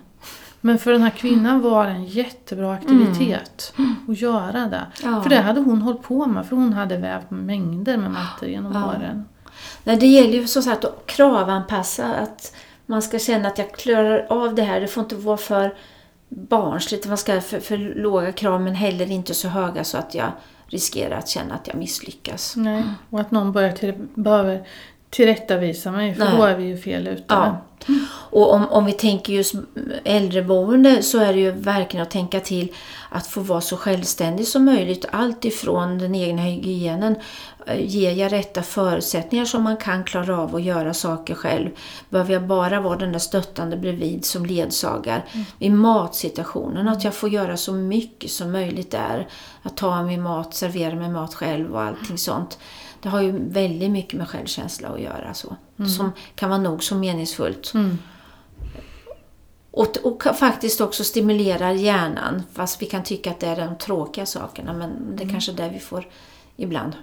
Men 0.61 0.77
för 0.79 0.91
den 0.91 1.01
här 1.01 1.09
kvinnan 1.09 1.61
var 1.61 1.85
det 1.85 1.91
en 1.91 2.05
jättebra 2.05 2.73
aktivitet 2.73 3.73
att 4.07 4.21
göra 4.21 4.67
det. 4.67 4.85
Ja. 5.03 5.21
För 5.21 5.29
det 5.29 5.39
hade 5.41 5.59
hon 5.61 5.81
hållit 5.81 6.01
på 6.03 6.25
med, 6.25 6.45
för 6.45 6.55
hon 6.55 6.73
hade 6.73 6.97
vävt 6.97 7.29
mängder 7.31 7.97
med 7.97 8.11
mattor 8.11 8.49
genom 8.49 8.83
åren. 8.83 9.25
Nej, 9.83 9.97
det 9.97 10.07
gäller 10.07 10.33
ju 10.33 10.47
som 10.47 10.61
sagt 10.61 10.85
att 10.85 11.03
kravanpassa. 11.05 12.05
Att 12.13 12.55
man 12.85 13.01
ska 13.01 13.19
känna 13.19 13.47
att 13.47 13.57
jag 13.57 13.71
klarar 13.71 14.25
av 14.29 14.55
det 14.55 14.61
här. 14.63 14.81
Det 14.81 14.87
får 14.87 15.03
inte 15.03 15.15
vara 15.15 15.37
för 15.37 15.73
barnsligt. 16.29 17.07
Man 17.07 17.17
ska 17.17 17.41
för, 17.41 17.59
för 17.59 17.77
låga 17.77 18.31
krav 18.31 18.61
men 18.61 18.75
heller 18.75 19.11
inte 19.11 19.33
så 19.33 19.47
höga 19.47 19.83
så 19.83 19.97
att 19.97 20.15
jag 20.15 20.31
riskerar 20.67 21.17
att 21.17 21.27
känna 21.27 21.55
att 21.55 21.67
jag 21.67 21.75
misslyckas. 21.77 22.55
Nej. 22.55 22.83
Och 23.09 23.19
att 23.19 23.31
någon 23.31 23.51
börjar 23.51 23.71
till, 23.71 23.93
behöver 24.13 24.67
tillrättavisa 25.09 25.91
mig, 25.91 26.15
för 26.15 26.25
Nej. 26.25 26.37
då 26.37 26.43
är 26.43 26.55
vi 26.55 26.63
ju 26.63 26.77
fel 26.77 27.07
ute. 27.07 27.23
Ja. 27.27 27.57
Och 28.09 28.53
om, 28.53 28.67
om 28.69 28.85
vi 28.85 28.91
tänker 28.91 29.33
just 29.33 29.55
äldreboende 30.03 31.03
så 31.03 31.19
är 31.19 31.33
det 31.33 31.39
ju 31.39 31.51
verkligen 31.51 32.03
att 32.03 32.11
tänka 32.11 32.39
till 32.39 32.73
att 33.09 33.27
få 33.27 33.41
vara 33.41 33.61
så 33.61 33.77
självständig 33.77 34.47
som 34.47 34.65
möjligt. 34.65 35.05
Allt 35.11 35.45
ifrån 35.45 35.97
den 35.97 36.15
egna 36.15 36.41
hygienen. 36.41 37.15
Eh, 37.65 37.85
Ger 37.85 38.11
jag 38.11 38.31
rätta 38.31 38.63
förutsättningar 38.63 39.45
som 39.45 39.63
man 39.63 39.77
kan 39.77 40.03
klara 40.03 40.39
av 40.39 40.55
att 40.55 40.63
göra 40.63 40.93
saker 40.93 41.35
själv? 41.35 41.69
Behöver 42.09 42.33
jag 42.33 42.47
bara 42.47 42.81
vara 42.81 42.97
den 42.97 43.11
där 43.11 43.19
stöttande 43.19 43.77
bredvid 43.77 44.25
som 44.25 44.45
ledsagar? 44.45 45.25
I 45.59 45.69
matsituationen, 45.69 46.87
att 46.87 47.03
jag 47.03 47.13
får 47.13 47.29
göra 47.29 47.57
så 47.57 47.73
mycket 47.73 48.31
som 48.31 48.51
möjligt 48.51 48.91
där. 48.91 49.27
Att 49.63 49.77
ta 49.77 50.03
min 50.03 50.21
mat, 50.21 50.55
servera 50.55 50.95
mig 50.95 51.09
mat 51.09 51.33
själv 51.33 51.73
och 51.73 51.81
allting 51.81 52.17
sånt. 52.17 52.57
Det 53.01 53.09
har 53.09 53.21
ju 53.21 53.49
väldigt 53.49 53.91
mycket 53.91 54.13
med 54.13 54.27
självkänsla 54.27 54.87
att 54.87 55.01
göra. 55.01 55.33
Så. 55.33 55.55
Som 55.97 56.11
kan 56.35 56.49
vara 56.49 56.61
nog 56.61 56.83
så 56.83 56.95
meningsfullt. 56.95 57.73
Mm. 57.73 57.97
Och, 59.71 59.97
och 60.03 60.23
faktiskt 60.23 60.81
också 60.81 61.03
stimulerar 61.03 61.71
hjärnan. 61.71 62.43
Fast 62.53 62.81
vi 62.81 62.85
kan 62.85 63.03
tycka 63.03 63.31
att 63.31 63.39
det 63.39 63.47
är 63.47 63.67
de 63.67 63.77
tråkiga 63.77 64.25
sakerna. 64.25 64.73
Men 64.73 65.15
det 65.15 65.23
är 65.23 65.29
kanske 65.29 65.51
är 65.51 65.55
det 65.55 65.69
vi 65.69 65.79
får 65.79 66.07
ibland 66.55 66.93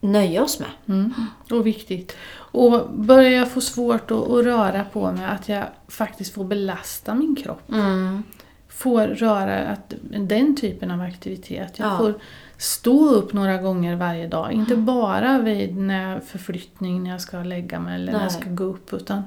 nöja 0.00 0.42
oss 0.42 0.60
med. 0.60 0.68
Mm. 0.88 1.14
Och 1.50 1.66
viktigt. 1.66 2.16
Och 2.32 2.90
börjar 2.90 3.30
jag 3.30 3.50
få 3.52 3.60
svårt 3.60 4.10
att, 4.10 4.30
att 4.30 4.44
röra 4.44 4.84
på 4.84 5.12
mig, 5.12 5.24
att 5.24 5.48
jag 5.48 5.64
faktiskt 5.88 6.34
får 6.34 6.44
belasta 6.44 7.14
min 7.14 7.36
kropp. 7.36 7.70
Mm. 7.72 8.22
Får 8.68 9.06
röra 9.06 9.58
att, 9.68 9.94
den 10.02 10.56
typen 10.56 10.90
av 10.90 11.00
aktivitet. 11.00 11.78
Jag 11.78 11.88
Ja. 11.88 11.98
får 11.98 12.14
stå 12.60 13.08
upp 13.08 13.32
några 13.32 13.58
gånger 13.58 13.96
varje 13.96 14.26
dag. 14.26 14.52
Inte 14.52 14.76
bara 14.76 15.38
vid 15.38 15.76
när 15.76 16.20
förflyttning, 16.20 17.02
när 17.02 17.10
jag 17.10 17.20
ska 17.20 17.42
lägga 17.42 17.80
mig 17.80 17.94
eller 17.94 18.12
när 18.12 18.20
jag 18.20 18.32
Nej. 18.32 18.40
ska 18.40 18.50
gå 18.50 18.64
upp. 18.64 18.92
Utan 18.92 19.22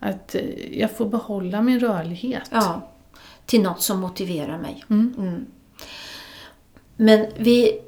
att 0.00 0.34
eh, 0.34 0.78
jag 0.80 0.96
får 0.96 1.06
behålla 1.06 1.62
min 1.62 1.80
rörlighet. 1.80 2.42
Ja, 2.50 2.90
till 3.46 3.62
något 3.62 3.82
som 3.82 4.00
motiverar 4.00 4.58
mig. 4.58 4.84
Mm. 4.90 5.14
Mm. 5.18 5.46
Men 6.96 7.26
vi, 7.36 7.80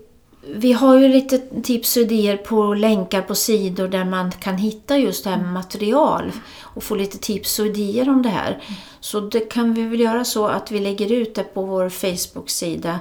vi 0.54 0.72
har 0.72 0.98
ju 0.98 1.08
lite 1.08 1.38
tips 1.62 1.96
och 1.96 2.02
idéer 2.02 2.36
på 2.36 2.74
länkar 2.74 3.22
på 3.22 3.34
sidor 3.34 3.88
där 3.88 4.04
man 4.04 4.32
kan 4.32 4.56
hitta 4.56 4.98
just 4.98 5.24
det 5.24 5.30
här 5.30 5.42
med 5.42 5.52
material 5.52 6.32
och 6.62 6.82
få 6.82 6.94
lite 6.94 7.18
tips 7.18 7.58
och 7.58 7.66
idéer 7.66 8.08
om 8.08 8.22
det 8.22 8.28
här. 8.28 8.62
Så 9.00 9.20
det 9.20 9.40
kan 9.40 9.74
vi 9.74 9.82
väl 9.82 10.00
göra 10.00 10.24
så 10.24 10.46
att 10.46 10.70
vi 10.70 10.80
lägger 10.80 11.12
ut 11.12 11.34
det 11.34 11.44
på 11.44 11.62
vår 11.62 11.88
Facebook-sida 11.88 13.00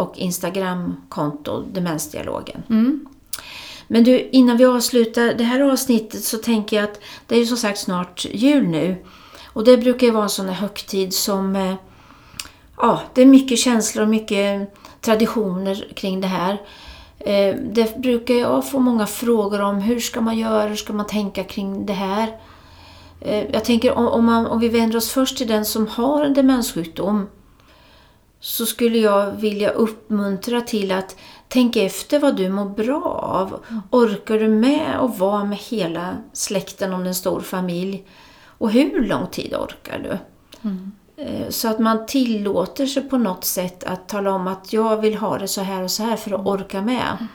och 0.00 0.18
Instagram-konto 0.18 1.60
Demensdialogen. 1.72 2.62
Mm. 2.70 3.06
Men 3.88 4.04
du, 4.04 4.28
innan 4.32 4.56
vi 4.56 4.64
avslutar 4.64 5.34
det 5.34 5.44
här 5.44 5.60
avsnittet 5.60 6.24
så 6.24 6.38
tänker 6.38 6.76
jag 6.76 6.84
att 6.84 7.00
det 7.26 7.34
är 7.34 7.38
ju 7.38 7.46
som 7.46 7.56
sagt 7.56 7.78
snart 7.78 8.24
jul 8.32 8.66
nu. 8.68 8.96
Och 9.46 9.64
det 9.64 9.76
brukar 9.76 10.06
ju 10.06 10.12
vara 10.12 10.22
en 10.24 10.28
sån 10.30 10.46
här 10.48 10.54
högtid 10.54 11.14
som... 11.14 11.56
eh, 11.56 11.74
Ja, 12.76 13.00
det 13.14 13.22
är 13.22 13.26
mycket 13.26 13.58
känslor 13.58 14.02
och 14.02 14.08
mycket 14.10 14.74
traditioner 15.00 15.88
kring 15.96 16.20
det 16.20 16.26
här. 16.26 16.52
Eh, 17.18 17.56
Det 17.56 17.98
brukar 17.98 18.34
jag 18.34 18.70
få 18.70 18.78
många 18.78 19.06
frågor 19.06 19.60
om. 19.60 19.76
Hur 19.76 20.00
ska 20.00 20.20
man 20.20 20.38
göra? 20.38 20.68
Hur 20.68 20.76
ska 20.76 20.92
man 20.92 21.06
tänka 21.06 21.44
kring 21.44 21.86
det 21.86 21.92
här? 21.92 22.36
Eh, 23.20 23.44
Jag 23.52 23.64
tänker 23.64 23.92
om, 23.92 24.08
om, 24.08 24.24
man, 24.24 24.46
om 24.46 24.58
vi 24.60 24.68
vänder 24.68 24.96
oss 24.96 25.10
först 25.10 25.36
till 25.38 25.48
den 25.48 25.64
som 25.64 25.86
har 25.86 26.24
en 26.24 26.34
demenssjukdom 26.34 27.26
så 28.40 28.66
skulle 28.66 28.98
jag 28.98 29.30
vilja 29.30 29.70
uppmuntra 29.70 30.60
till 30.60 30.92
att 30.92 31.16
tänka 31.48 31.82
efter 31.82 32.18
vad 32.18 32.36
du 32.36 32.48
mår 32.48 32.64
bra 32.68 33.02
av. 33.22 33.64
Orkar 33.90 34.38
du 34.38 34.48
med 34.48 35.00
att 35.00 35.18
vara 35.18 35.44
med 35.44 35.58
hela 35.58 36.16
släkten 36.32 36.92
om 36.92 37.00
det 37.00 37.06
är 37.06 37.08
en 37.08 37.14
stor 37.14 37.40
familj? 37.40 38.04
Och 38.58 38.70
hur 38.70 39.04
lång 39.04 39.26
tid 39.26 39.54
orkar 39.54 39.98
du? 39.98 40.18
Eh, 41.22 41.48
Så 41.48 41.68
att 41.68 41.78
man 41.78 42.06
tillåter 42.06 42.86
sig 42.86 43.02
på 43.08 43.18
något 43.18 43.44
sätt 43.44 43.84
att 43.84 44.08
tala 44.08 44.32
om 44.32 44.46
att 44.46 44.72
jag 44.72 44.96
vill 44.96 45.16
ha 45.16 45.38
det 45.38 45.48
så 45.48 45.60
här 45.60 45.82
och 45.82 45.90
så 45.90 46.02
här 46.02 46.16
för 46.16 46.30
att 46.34 46.46
orka 46.46 46.82
med. 46.82 47.26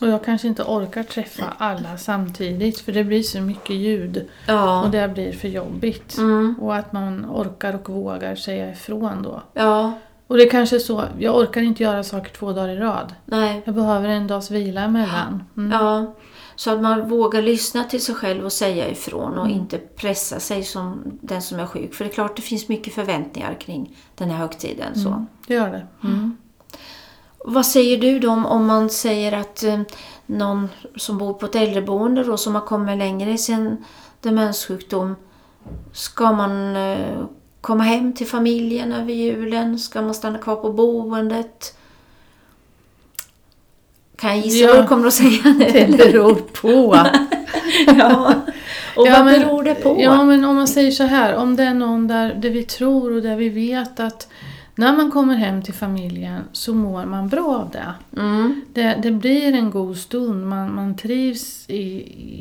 Och 0.00 0.08
jag 0.08 0.24
kanske 0.24 0.48
inte 0.48 0.62
orkar 0.62 1.02
träffa 1.02 1.44
alla 1.58 1.98
samtidigt 1.98 2.80
för 2.80 2.92
det 2.92 3.04
blir 3.04 3.22
så 3.22 3.40
mycket 3.40 3.76
ljud. 3.76 4.28
Ja, 4.46 4.82
Och 4.84 4.90
det 4.90 5.08
blir 5.08 5.32
för 5.32 5.48
jobbigt. 5.48 6.16
mm, 6.18 6.54
Och 6.60 6.76
att 6.76 6.92
man 6.92 7.26
orkar 7.30 7.74
och 7.74 7.88
vågar 7.88 8.34
säga 8.36 8.70
ifrån 8.72 9.22
då. 9.22 9.42
ja, 9.54 9.92
Och 10.26 10.36
det 10.36 10.42
är 10.42 10.50
kanske 10.50 10.76
är 10.76 10.80
så, 10.80 11.04
jag 11.18 11.36
orkar 11.36 11.60
inte 11.60 11.82
göra 11.82 12.02
saker 12.02 12.32
två 12.32 12.52
dagar 12.52 12.68
i 12.68 12.76
rad. 12.76 13.14
nej. 13.24 13.62
Jag 13.64 13.74
behöver 13.74 14.08
en 14.08 14.26
dags 14.26 14.50
vila 14.50 14.80
emellan. 14.80 15.44
Mm. 15.56 15.72
Ja, 15.72 16.14
så 16.56 16.70
att 16.70 16.82
man 16.82 17.08
vågar 17.08 17.42
lyssna 17.42 17.84
till 17.84 18.02
sig 18.02 18.14
själv 18.14 18.44
och 18.44 18.52
säga 18.52 18.90
ifrån 18.90 19.38
och 19.38 19.48
inte 19.48 19.78
pressa 19.78 20.40
sig 20.40 20.64
som 20.64 21.02
den 21.20 21.42
som 21.42 21.60
är 21.60 21.66
sjuk. 21.66 21.94
För 21.94 22.04
det 22.04 22.10
är 22.10 22.14
klart 22.14 22.36
det 22.36 22.42
finns 22.42 22.68
mycket 22.68 22.94
förväntningar 22.94 23.54
kring 23.60 23.96
den 24.14 24.30
här 24.30 24.38
högtiden. 24.38 24.94
Så. 24.94 25.08
Mm, 25.08 25.26
det 25.46 25.54
gör 25.54 25.70
det. 25.70 25.86
Mm. 26.08 26.36
Vad 27.44 27.66
säger 27.66 28.00
du 28.00 28.18
då 28.18 28.30
om, 28.30 28.46
om 28.46 28.66
man 28.66 28.90
säger 28.90 29.32
att 29.32 29.62
eh, 29.62 29.80
någon 30.26 30.68
som 30.96 31.18
bor 31.18 31.34
på 31.34 31.46
ett 31.46 31.54
äldreboende 31.54 32.24
då, 32.24 32.36
som 32.36 32.54
har 32.54 32.62
kommit 32.62 32.98
längre 32.98 33.30
i 33.30 33.38
sin 33.38 33.84
demenssjukdom, 34.20 35.16
ska 35.92 36.32
man 36.32 36.76
eh, 36.76 37.24
komma 37.64 37.82
hem 37.84 38.12
till 38.12 38.26
familjen 38.26 38.92
över 38.92 39.12
julen? 39.12 39.78
Ska 39.78 40.02
man 40.02 40.14
stanna 40.14 40.38
kvar 40.38 40.56
på 40.56 40.72
boendet? 40.72 41.76
Kan 44.16 44.30
jag 44.36 44.46
gissa 44.46 44.64
Ja. 44.64 44.72
vad 44.74 44.84
du 44.84 44.88
kommer 44.88 45.06
att 45.06 45.14
säga 45.14 45.42
nu? 45.44 45.64
Det 45.72 45.96
beror 45.96 46.34
på. 46.34 46.96
ja. 47.98 48.34
Och 48.96 49.06
Ja, 49.06 49.12
vad 49.16 49.24
men- 49.24 49.40
beror 49.40 49.62
det 49.62 49.74
på? 49.74 49.96
Ja, 50.00 50.24
men 50.24 50.44
om 50.44 50.56
man 50.56 50.68
säger 50.68 50.90
så 50.90 51.04
här, 51.04 51.36
om 51.36 51.56
det 51.56 51.62
är 51.62 51.74
någon 51.74 52.08
där, 52.08 52.34
där 52.34 52.50
vi 52.50 52.62
tror 52.62 53.16
och 53.16 53.22
där 53.22 53.36
vi 53.36 53.48
vet 53.48 54.00
att 54.00 54.28
när 54.76 54.96
man 54.96 55.10
kommer 55.10 55.34
hem 55.34 55.62
till 55.62 55.74
familjen 55.74 56.42
så 56.52 56.74
mår 56.74 57.04
man 57.04 57.28
bra 57.28 57.56
av 57.56 57.70
det. 57.70 58.20
Mm. 58.20 58.60
Det, 58.72 58.98
det 59.02 59.10
blir 59.10 59.54
en 59.54 59.70
god 59.70 59.96
stund, 59.96 60.46
man, 60.46 60.74
man 60.74 60.96
trivs 60.96 61.64
i, 61.70 61.84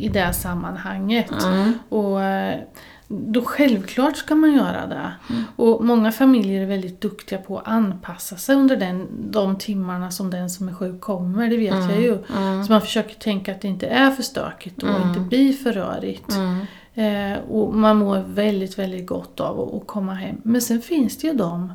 i 0.05 0.09
det 0.13 0.33
sammanhanget. 0.33 1.31
Mm. 1.43 1.73
Och 1.89 2.21
eh, 2.21 2.59
då 3.07 3.41
självklart 3.41 4.17
ska 4.17 4.35
man 4.35 4.53
göra 4.53 4.87
det. 4.87 5.11
Och 5.55 5.85
många 5.85 6.11
familjer 6.11 6.61
är 6.61 6.65
väldigt 6.65 7.01
duktiga 7.01 7.39
på 7.39 7.57
att 7.59 7.67
anpassa 7.67 8.35
sig 8.37 8.55
under 8.55 8.77
den, 8.77 9.07
de 9.31 9.55
timmarna 9.57 10.11
som 10.11 10.29
den 10.29 10.49
som 10.49 10.67
är 10.69 10.73
sjuk 10.73 11.01
kommer, 11.01 11.49
det 11.49 11.57
vet 11.57 11.89
jag 11.91 12.01
ju. 12.01 12.17
Mm. 12.37 12.63
Så 12.63 12.71
man 12.71 12.81
försöker 12.81 13.15
tänka 13.15 13.51
att 13.51 13.61
det 13.61 13.67
inte 13.67 13.87
är 13.87 14.11
för 14.11 14.23
stökigt 14.23 14.83
och 14.83 14.89
Mm. 14.89 15.07
inte 15.09 15.19
blir 15.19 15.53
för 15.53 15.71
rörigt. 15.73 16.31
Mm. 16.31 16.65
Eh, 16.95 17.39
och 17.39 17.75
man 17.75 17.97
mår 17.97 18.23
väldigt, 18.27 18.79
väldigt 18.79 19.07
gott 19.07 19.39
av 19.39 19.75
att 19.75 19.87
komma 19.87 20.13
hem. 20.13 20.35
Men 20.43 20.61
sen 20.61 20.81
finns 20.81 21.17
det 21.17 21.27
ju 21.27 21.33
de 21.33 21.73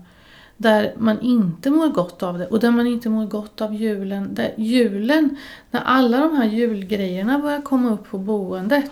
där 0.60 0.92
man 0.98 1.20
inte 1.20 1.70
mår 1.70 1.88
gott 1.88 2.22
av 2.22 2.38
det 2.38 2.46
och 2.46 2.60
där 2.60 2.70
man 2.70 2.86
inte 2.86 3.08
mår 3.08 3.26
gott 3.26 3.60
av 3.60 3.74
julen. 3.74 4.34
Där 4.34 4.54
julen, 4.56 5.36
när 5.70 5.80
alla 5.80 6.18
de 6.18 6.36
här 6.36 6.44
julgrejerna 6.44 7.38
börjar 7.38 7.60
komma 7.62 7.90
upp 7.90 8.10
på 8.10 8.18
boendet 8.18 8.90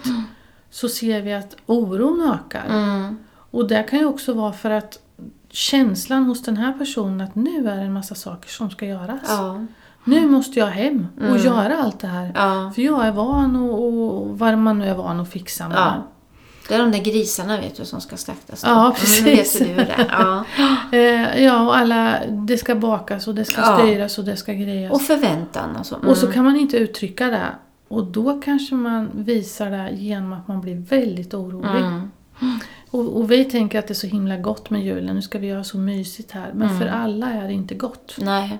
så 0.70 0.88
ser 0.88 1.22
vi 1.22 1.32
att 1.34 1.56
oron 1.66 2.32
ökar. 2.34 2.64
Mm. 2.68 3.18
Och 3.50 3.68
det 3.68 3.82
kan 3.82 3.98
ju 3.98 4.04
också 4.04 4.32
vara 4.34 4.52
för 4.52 4.70
att 4.70 4.98
känslan 5.50 6.24
hos 6.24 6.42
den 6.42 6.56
här 6.56 6.72
personen 6.72 7.20
att 7.20 7.34
nu 7.34 7.68
är 7.68 7.76
det 7.76 7.82
en 7.82 7.92
massa 7.92 8.14
saker 8.14 8.48
som 8.50 8.70
ska 8.70 8.86
göras. 8.86 9.20
Ja. 9.28 9.64
Nu 10.04 10.26
måste 10.26 10.58
jag 10.58 10.66
hem 10.66 11.06
och 11.16 11.22
Mm. 11.22 11.42
göra 11.42 11.76
allt 11.82 12.00
det 12.00 12.06
här. 12.06 12.32
Ja. 12.34 12.72
För 12.74 12.82
jag 12.82 13.06
är 13.06 13.12
van 13.12 13.56
och, 13.56 13.84
och 13.84 14.38
vad 14.38 14.58
man 14.58 14.78
nu 14.78 14.84
är 14.88 14.94
van 14.94 15.20
att 15.20 15.30
fixa 15.30 15.68
med. 15.68 15.78
Ja. 15.78 16.02
Det 16.68 16.74
är 16.74 16.78
de 16.78 16.92
där 16.92 16.98
grisarna 16.98 17.60
vet 17.60 17.76
du 17.76 17.84
som 17.84 18.00
ska 18.00 18.16
slaktas. 18.16 18.62
då. 18.62 18.68
Ja, 18.68 18.94
precis. 19.00 19.60
vet 19.60 19.68
du 19.68 19.74
det. 19.74 20.06
Ja. 20.10 20.44
Eh, 20.92 21.42
ja, 21.44 21.66
och 21.66 21.76
alla, 21.76 22.18
det 22.28 22.58
ska 22.58 22.74
bakas 22.74 23.28
och 23.28 23.34
det 23.34 23.44
ska 23.44 23.60
Ja. 23.60 23.78
styras 23.78 24.18
och 24.18 24.24
det 24.24 24.36
ska 24.36 24.52
grejas. 24.52 24.92
Och 24.92 25.02
förväntan 25.02 25.76
och 25.76 25.86
så. 25.86 25.96
Mm. 25.96 26.08
Och 26.08 26.16
så 26.16 26.32
kan 26.32 26.44
man 26.44 26.56
inte 26.56 26.76
uttrycka 26.76 27.26
det. 27.26 27.46
Och 27.88 28.04
då 28.04 28.40
kanske 28.44 28.74
man 28.74 29.10
visar 29.14 29.70
det 29.70 29.90
genom 29.94 30.32
att 30.32 30.48
man 30.48 30.60
blir 30.60 30.74
väldigt 30.76 31.34
orolig. 31.34 31.80
Mm. 31.80 32.10
Och, 32.90 33.16
och 33.16 33.30
vi 33.30 33.44
tänker 33.44 33.78
att 33.78 33.86
det 33.86 33.92
är 33.92 33.94
så 33.94 34.06
himla 34.06 34.36
gott 34.36 34.70
med 34.70 34.84
julen, 34.84 35.14
nu 35.14 35.22
ska 35.22 35.38
vi 35.38 35.46
göra 35.46 35.64
så 35.64 35.78
mysigt 35.78 36.30
här. 36.30 36.50
Men 36.54 36.68
Mm. 36.68 36.80
för 36.80 36.86
alla 36.86 37.26
är 37.32 37.46
det 37.46 37.52
inte 37.52 37.74
gott. 37.74 38.16
Nej. 38.20 38.58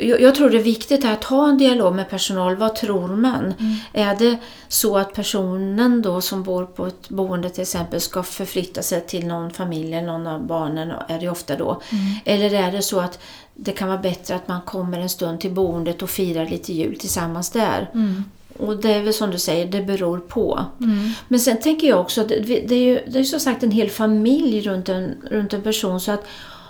Jag, 0.00 0.20
jag 0.20 0.34
tror 0.34 0.50
det 0.50 0.58
är 0.58 0.62
viktigt 0.62 1.04
att 1.04 1.24
ha 1.24 1.48
en 1.48 1.58
dialog 1.58 1.94
med 1.94 2.10
personal. 2.10 2.56
Vad 2.56 2.74
tror 2.74 3.08
man? 3.08 3.54
Mm. 3.58 3.76
Är 3.92 4.16
det 4.16 4.38
så 4.68 4.96
att 4.96 5.14
personen 5.14 6.02
då 6.02 6.20
som 6.20 6.42
bor 6.42 6.66
på 6.66 6.86
ett 6.86 7.08
boende 7.08 7.50
till 7.50 7.62
exempel 7.62 8.00
ska 8.00 8.22
förflytta 8.22 8.82
sig 8.82 9.06
till 9.06 9.26
någon 9.26 9.50
familj 9.50 9.94
eller 9.94 10.06
någon 10.06 10.26
av 10.26 10.46
barnen, 10.46 10.92
är 11.08 11.20
det 11.20 11.28
ofta 11.28 11.56
då. 11.56 11.80
Mm. 11.90 12.04
Eller 12.24 12.54
är 12.54 12.72
det 12.72 12.82
så 12.82 13.00
att 13.00 13.18
det 13.54 13.72
kan 13.72 13.88
vara 13.88 13.98
bättre 13.98 14.34
att 14.34 14.48
man 14.48 14.60
kommer 14.62 14.98
en 14.98 15.08
stund 15.08 15.40
till 15.40 15.50
boendet 15.50 16.02
och 16.02 16.10
firar 16.10 16.46
lite 16.46 16.72
jul 16.72 16.98
tillsammans 16.98 17.50
där. 17.50 17.90
Mm. 17.94 18.24
Och 18.58 18.76
det 18.76 18.92
är 18.92 19.02
väl 19.02 19.14
som 19.14 19.30
du 19.30 19.38
säger, 19.38 19.66
det 19.66 19.82
beror 19.82 20.18
på. 20.18 20.64
Mm. 20.80 21.10
Men 21.28 21.40
sen 21.40 21.60
tänker 21.60 21.88
jag 21.88 22.00
också, 22.00 22.24
det, 22.24 22.40
det 22.40 22.74
är 22.74 22.84
ju 22.84 23.00
det 23.06 23.18
är 23.18 23.24
som 23.24 23.40
sagt 23.40 23.62
en 23.62 23.70
hel 23.70 23.90
familj 23.90 24.60
runt 24.60 24.88
en, 24.88 25.14
runt 25.30 25.52
en 25.52 25.62
person. 25.62 26.00
Så 26.00 26.12
att 26.12 26.26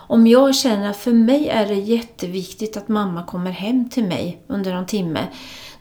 om 0.07 0.27
jag 0.27 0.55
känner 0.55 0.89
att 0.89 0.97
för 0.97 1.13
mig 1.13 1.49
är 1.49 1.67
det 1.67 1.73
jätteviktigt 1.73 2.77
att 2.77 2.87
mamma 2.87 3.23
kommer 3.23 3.51
hem 3.51 3.89
till 3.89 4.03
mig 4.03 4.41
under 4.47 4.73
en 4.73 4.85
timme. 4.85 5.19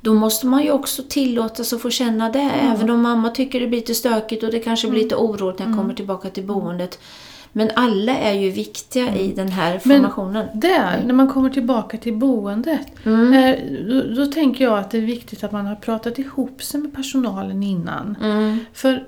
Då 0.01 0.15
måste 0.15 0.47
man 0.47 0.63
ju 0.63 0.71
också 0.71 1.03
tillåtas 1.09 1.73
att 1.73 1.83
få 1.83 1.91
känna 1.91 2.31
det. 2.31 2.51
Även 2.63 2.91
om 2.91 3.03
mamma 3.03 3.31
tycker 3.31 3.61
det 3.61 3.67
blir 3.67 3.79
lite 3.79 3.95
stökigt 3.95 4.43
och 4.43 4.51
det 4.51 4.59
kanske 4.59 4.89
blir 4.89 5.03
lite 5.03 5.17
oroligt 5.17 5.59
när 5.59 5.67
jag 5.67 5.77
kommer 5.77 5.95
tillbaka 5.95 6.31
till 6.31 6.45
boendet. 6.45 6.99
Men 7.57 7.71
alla 7.77 8.17
är 8.17 8.33
ju 8.33 8.51
viktiga 8.51 9.17
i 9.17 9.33
den 9.33 9.49
här 9.49 9.71
Men- 9.73 9.81
formationen. 9.81 10.47
Där, 10.55 11.03
när 11.07 11.15
man 11.15 11.29
kommer 11.29 11.51
tillbaka 11.51 11.97
till 11.97 12.17
boendet. 12.17 12.87
Mm. 13.05 13.33
Eh, 13.33 13.57
då, 13.89 14.15
då 14.15 14.33
tänker 14.33 14.65
jag 14.65 14.79
att 14.79 14.91
det 14.91 14.99
är 14.99 15.03
viktigt 15.03 15.45
att 15.45 15.53
man 15.53 15.67
har 15.67 15.75
pratat 15.75 16.19
ihop 16.19 16.63
sig 16.63 16.81
med 16.81 16.95
personalen 16.95 17.63
innan. 17.63 18.17
Mm. 18.23 18.59
För 18.73 19.07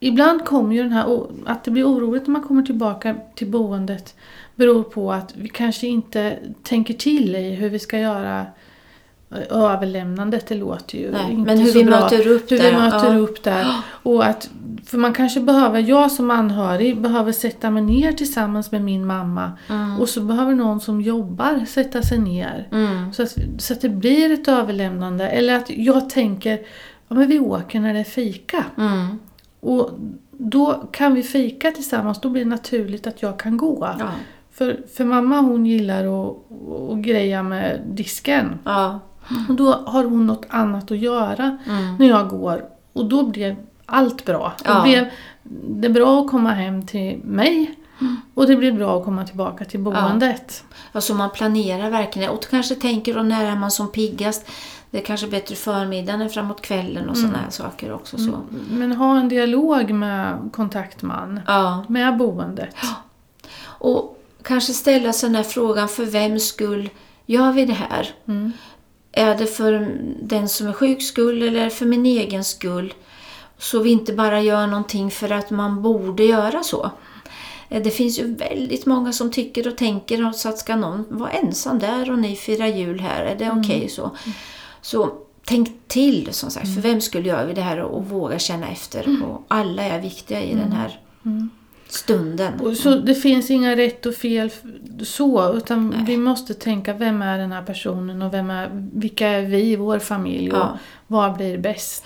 ibland 0.00 0.44
kommer 0.44 0.74
ju 0.74 0.82
den 0.82 0.92
här, 0.92 1.20
att 1.46 1.64
det 1.64 1.70
blir 1.70 1.84
oroligt 1.84 2.26
när 2.26 2.32
man 2.32 2.42
kommer 2.42 2.62
tillbaka 2.62 3.16
till 3.34 3.50
boendet 3.50 4.14
beror 4.60 4.82
på 4.82 5.12
att 5.12 5.36
vi 5.36 5.48
kanske 5.48 5.86
inte 5.86 6.38
tänker 6.62 6.94
till 6.94 7.36
i 7.36 7.50
hur 7.50 7.70
vi 7.70 7.78
ska 7.78 7.98
göra 7.98 8.46
eh, 9.30 9.38
överlämnandet, 9.50 10.46
det 10.46 10.54
låter 10.54 10.98
ju 10.98 11.10
Nej, 11.10 11.32
inte 11.32 11.46
men 11.46 11.58
hur 11.58 11.72
så 11.72 11.78
vi 11.78 11.84
bra. 11.84 12.00
möter 12.00 12.26
upp 12.26 12.50
hur 12.52 12.58
där, 12.58 12.70
vi 12.70 12.76
möter 12.76 13.12
ja. 13.12 13.18
upp 13.18 13.42
där. 13.42 13.66
Och 14.02 14.24
att, 14.24 14.50
för 14.86 14.98
man 14.98 15.12
kanske 15.12 15.40
behöver, 15.40 15.80
jag 15.80 16.12
som 16.12 16.30
anhörig 16.30 17.00
behöver 17.00 17.32
sätta 17.32 17.70
mig 17.70 17.82
ner 17.82 18.12
tillsammans 18.12 18.72
med 18.72 18.82
min 18.82 19.06
mamma 19.06 19.52
och 20.00 20.08
så 20.08 20.20
behöver 20.20 20.54
någon 20.54 20.80
som 20.80 21.00
jobbar 21.00 21.64
sätta 21.64 22.02
sig 22.02 22.18
ner. 22.18 22.68
Mm. 22.72 23.12
Så 23.12 23.22
att, 23.22 23.36
så 23.58 23.72
att 23.72 23.80
det 23.80 23.88
blir 23.88 24.32
ett 24.32 24.48
överlämnande. 24.48 25.28
Eller 25.28 25.56
att 25.56 25.70
jag 25.70 26.10
tänker, 26.10 26.58
ja 27.08 27.16
men 27.16 27.28
vi 27.28 27.38
åker 27.38 27.80
när 27.80 27.94
det 27.94 28.00
är 28.00 28.04
fika. 28.04 28.64
Mm. 28.78 29.18
Och 29.60 29.90
då 30.42 30.88
kan 30.92 31.14
vi 31.14 31.22
fika 31.22 31.70
tillsammans, 31.70 32.20
då 32.20 32.28
blir 32.28 32.44
det 32.44 32.50
naturligt 32.50 33.06
att 33.06 33.22
jag 33.22 33.38
kan 33.38 33.56
gå. 33.56 33.94
Ja. 33.98 34.10
För, 34.52 34.80
för 34.96 35.04
mamma 35.04 35.40
hon 35.40 35.66
gillar 35.66 36.04
att, 36.04 36.36
att 36.90 36.98
greja 36.98 37.42
med 37.42 37.80
disken. 37.86 38.58
Ja. 38.64 39.00
Och 39.48 39.54
då 39.54 39.72
har 39.72 40.04
hon 40.04 40.26
något 40.26 40.46
annat 40.48 40.90
att 40.90 40.98
göra 40.98 41.58
Mm. 41.68 41.96
när 41.98 42.08
jag 42.08 42.28
går. 42.28 42.64
Och 42.92 43.04
då 43.08 43.22
blev 43.26 43.56
allt 43.86 44.24
bra. 44.24 44.52
Då 44.64 44.70
Ja. 44.72 44.82
blev 44.82 45.06
det 45.68 45.88
bra 45.88 46.20
att 46.20 46.30
komma 46.30 46.50
hem 46.50 46.86
till 46.86 47.20
mig. 47.24 47.74
Och 48.34 48.46
det 48.46 48.56
blir 48.56 48.72
bra 48.72 48.98
att 48.98 49.04
komma 49.04 49.24
tillbaka 49.26 49.64
till 49.64 49.80
boendet. 49.80 50.64
Alltså 50.92 51.14
man 51.14 51.30
planerar 51.30 51.90
verkligen 51.90 52.30
och 52.30 52.44
kanske 52.50 52.74
tänker 52.74 53.14
då 53.14 53.22
när 53.22 53.44
är 53.44 53.56
man 53.56 53.70
som 53.70 53.88
piggast. 53.92 54.46
Det 54.90 54.98
är 54.98 55.02
kanske 55.04 55.26
bättre 55.26 55.54
förmiddagen 55.54 56.20
än 56.20 56.30
framåt 56.30 56.60
kvällen 56.62 57.08
och 57.08 57.16
sådana 57.16 57.38
här 57.38 57.50
saker 57.50 57.92
också. 57.92 58.18
Så. 58.18 58.32
Men 58.70 58.92
ha 58.92 59.18
en 59.18 59.28
dialog 59.28 59.90
med 59.90 60.50
kontaktman. 60.52 61.40
Ja. 61.46 61.84
Med 61.88 62.16
boendet. 62.16 62.76
Och 63.64 64.19
kanske 64.42 64.72
ställa 64.72 65.12
sig 65.12 65.28
den 65.28 65.36
här 65.36 65.42
frågan, 65.42 65.88
för 65.88 66.04
vems 66.04 66.44
skull 66.44 66.90
gör 67.26 67.52
vi 67.52 67.64
det 67.64 67.72
här? 67.72 68.14
Mm. 68.28 68.52
Är 69.12 69.34
det 69.38 69.46
för 69.46 69.98
den 70.22 70.48
som 70.48 70.66
är 70.66 70.72
sjuk 70.72 71.02
skull 71.02 71.42
eller 71.42 71.70
för 71.70 71.86
min 71.86 72.06
egen 72.06 72.44
skull? 72.44 72.94
Så 73.58 73.78
vi 73.78 73.90
inte 73.90 74.12
bara 74.12 74.40
gör 74.40 74.66
någonting 74.66 75.10
för 75.10 75.32
att 75.32 75.50
man 75.50 75.82
borde 75.82 76.24
göra 76.24 76.62
så. 76.62 76.90
Eh, 77.68 77.82
Det 77.82 77.90
finns 77.90 78.18
ju 78.18 78.34
väldigt 78.34 78.86
många 78.86 79.12
som 79.12 79.30
tycker 79.32 79.68
och 79.68 79.76
tänker 79.76 80.32
så 80.32 80.48
att 80.48 80.58
ska 80.58 80.76
någon 80.76 81.04
vara 81.08 81.30
ensam 81.30 81.78
där 81.78 82.10
och 82.10 82.18
ni 82.18 82.36
firar 82.36 82.66
jul 82.66 83.00
här, 83.00 83.24
är 83.24 83.36
det 83.36 83.50
okej 83.50 83.88
så? 83.88 84.10
Så 84.82 85.10
tänk 85.44 85.68
till 85.88 86.28
som 86.32 86.50
sagt, 86.50 86.74
för 86.74 86.80
vem 86.80 87.00
skulle 87.00 87.28
göra 87.28 87.44
vi 87.46 87.52
det 87.52 87.60
här 87.60 87.78
och, 87.80 87.96
och 87.98 88.06
våga 88.08 88.38
känna 88.38 88.68
efter. 88.68 89.22
Och 89.24 89.44
alla 89.48 89.82
är 89.82 90.00
viktiga 90.00 90.42
i 90.42 90.54
den 90.54 90.72
här 90.72 91.00
stunden. 91.92 92.60
Och 92.60 92.76
så 92.76 92.94
det 92.94 93.14
finns 93.14 93.50
inga 93.50 93.76
rätt 93.76 94.06
och 94.06 94.14
fel 94.14 94.50
så, 95.04 95.52
utan 95.56 96.04
vi 96.06 96.16
måste 96.16 96.54
tänka 96.54 96.92
vem 96.92 97.22
är 97.22 97.38
den 97.38 97.52
här 97.52 97.62
personen 97.62 98.22
och 98.22 98.34
vem 98.34 98.50
är, 98.50 98.68
vilka 98.94 99.28
är 99.28 99.42
vi 99.42 99.60
i 99.72 99.76
vår 99.76 99.98
familj 99.98 100.50
och 100.52 100.58
Ja. 100.58 100.78
vad 101.06 101.36
blir 101.36 101.58
bäst? 101.58 102.04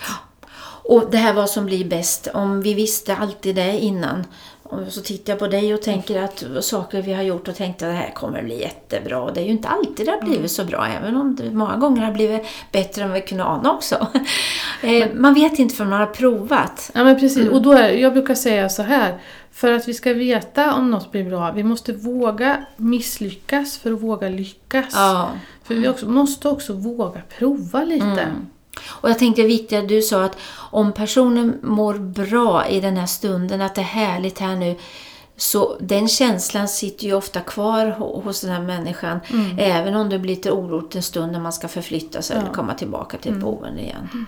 Och 0.87 1.05
det 1.11 1.17
här 1.17 1.33
vad 1.35 1.51
som 1.51 1.67
blir 1.67 1.85
bäst, 1.85 2.29
om 2.35 2.63
vi 2.63 2.75
visste 2.75 3.17
alltid 3.17 3.57
det 3.57 3.79
innan. 3.79 4.25
Och 4.63 4.81
så 4.89 5.01
tittar 5.01 5.33
jag 5.33 5.39
på 5.41 5.47
dig 5.47 5.75
och 5.75 5.83
tänker 5.83 6.23
att 6.23 6.45
saker 6.61 7.03
vi 7.03 7.13
har 7.13 7.23
gjort 7.23 7.49
och 7.49 7.55
tänkt 7.55 7.83
att 7.83 7.89
det 7.89 7.95
här 7.95 8.11
kommer 8.15 8.43
bli 8.43 8.61
jättebra. 8.61 9.31
Det 9.31 9.41
är 9.41 9.45
ju 9.45 9.51
inte 9.51 9.69
alltid 9.69 10.07
det 10.07 10.13
har 10.13 10.21
blivit 10.21 10.51
så 10.51 10.65
bra, 10.65 10.87
även 11.01 11.17
om 11.17 11.37
det 11.37 11.51
många 11.51 11.77
gånger 11.77 12.03
har 12.03 12.13
blivit 12.13 12.43
bättre 12.73 13.03
än 13.05 13.13
vi 13.13 13.21
kunde 13.21 13.45
ana 13.45 13.73
också. 13.73 14.07
Eh, 14.83 15.09
Man 15.15 15.35
vet 15.35 15.59
inte 15.59 15.75
förrän 15.75 15.91
man 15.91 15.99
har 16.01 16.07
provat. 16.07 16.91
Ja 16.95 17.05
men 17.05 17.21
precis, 17.21 17.49
och 17.49 17.63
då 17.63 17.73
är, 17.73 17.89
jag 17.89 18.13
brukar 18.13 18.35
säga 18.35 18.69
så 18.69 18.83
här. 18.83 19.19
För 19.55 19.73
att 19.73 19.89
vi 19.89 19.95
ska 19.95 20.13
veta 20.13 20.75
om 20.75 20.91
något 20.91 21.13
blir 21.13 21.25
bra, 21.25 21.53
vi 21.53 21.63
måste 21.63 21.93
våga 21.93 22.65
misslyckas 22.77 23.79
för 23.79 23.93
att 23.93 24.01
våga 24.03 24.29
lyckas. 24.29 24.93
Ja. 24.93 25.31
För 25.65 25.75
vi 25.75 25.89
också, 25.89 26.07
måste 26.09 26.49
också 26.49 26.73
våga 26.73 27.21
prova 27.39 27.85
lite. 27.85 28.05
Mm. 28.07 28.47
Och 28.87 29.11
jag 29.11 29.19
tänkte 29.19 29.43
det 29.43 29.49
viktiga 29.49 29.83
du 29.83 30.03
sa 30.03 30.25
att 30.25 30.37
om 30.71 30.93
personen 30.93 31.59
mår 31.63 31.95
bra 31.95 32.67
i 32.69 32.81
den 32.81 32.97
här 32.97 33.07
stunden, 33.07 33.61
att 33.61 33.75
det 33.75 33.81
är 33.81 33.85
härligt 33.85 34.39
här 34.39 34.57
nu, 34.57 34.77
Så 35.37 35.77
den 35.81 36.09
känslan 36.09 36.69
sitter 36.69 37.07
ju 37.07 37.15
ofta 37.15 37.41
kvar 37.41 37.87
ho- 37.87 38.23
hos 38.23 38.41
den 38.41 38.51
här 38.51 38.63
människan. 38.63 39.21
Även 39.59 39.95
om 39.95 40.09
det 40.09 40.19
blir 40.19 40.35
lite 40.37 40.51
oroligt 40.51 40.97
en 40.97 41.03
stund 41.03 41.33
när 41.33 41.41
man 41.41 41.53
ska 41.53 41.69
förflytta 41.69 42.23
sig 42.23 42.37
eller 42.37 42.51
komma 42.53 42.75
tillbaka 42.75 43.17
till 43.19 43.33
ett 43.33 43.39
boende 43.41 43.83
igen. 43.83 44.27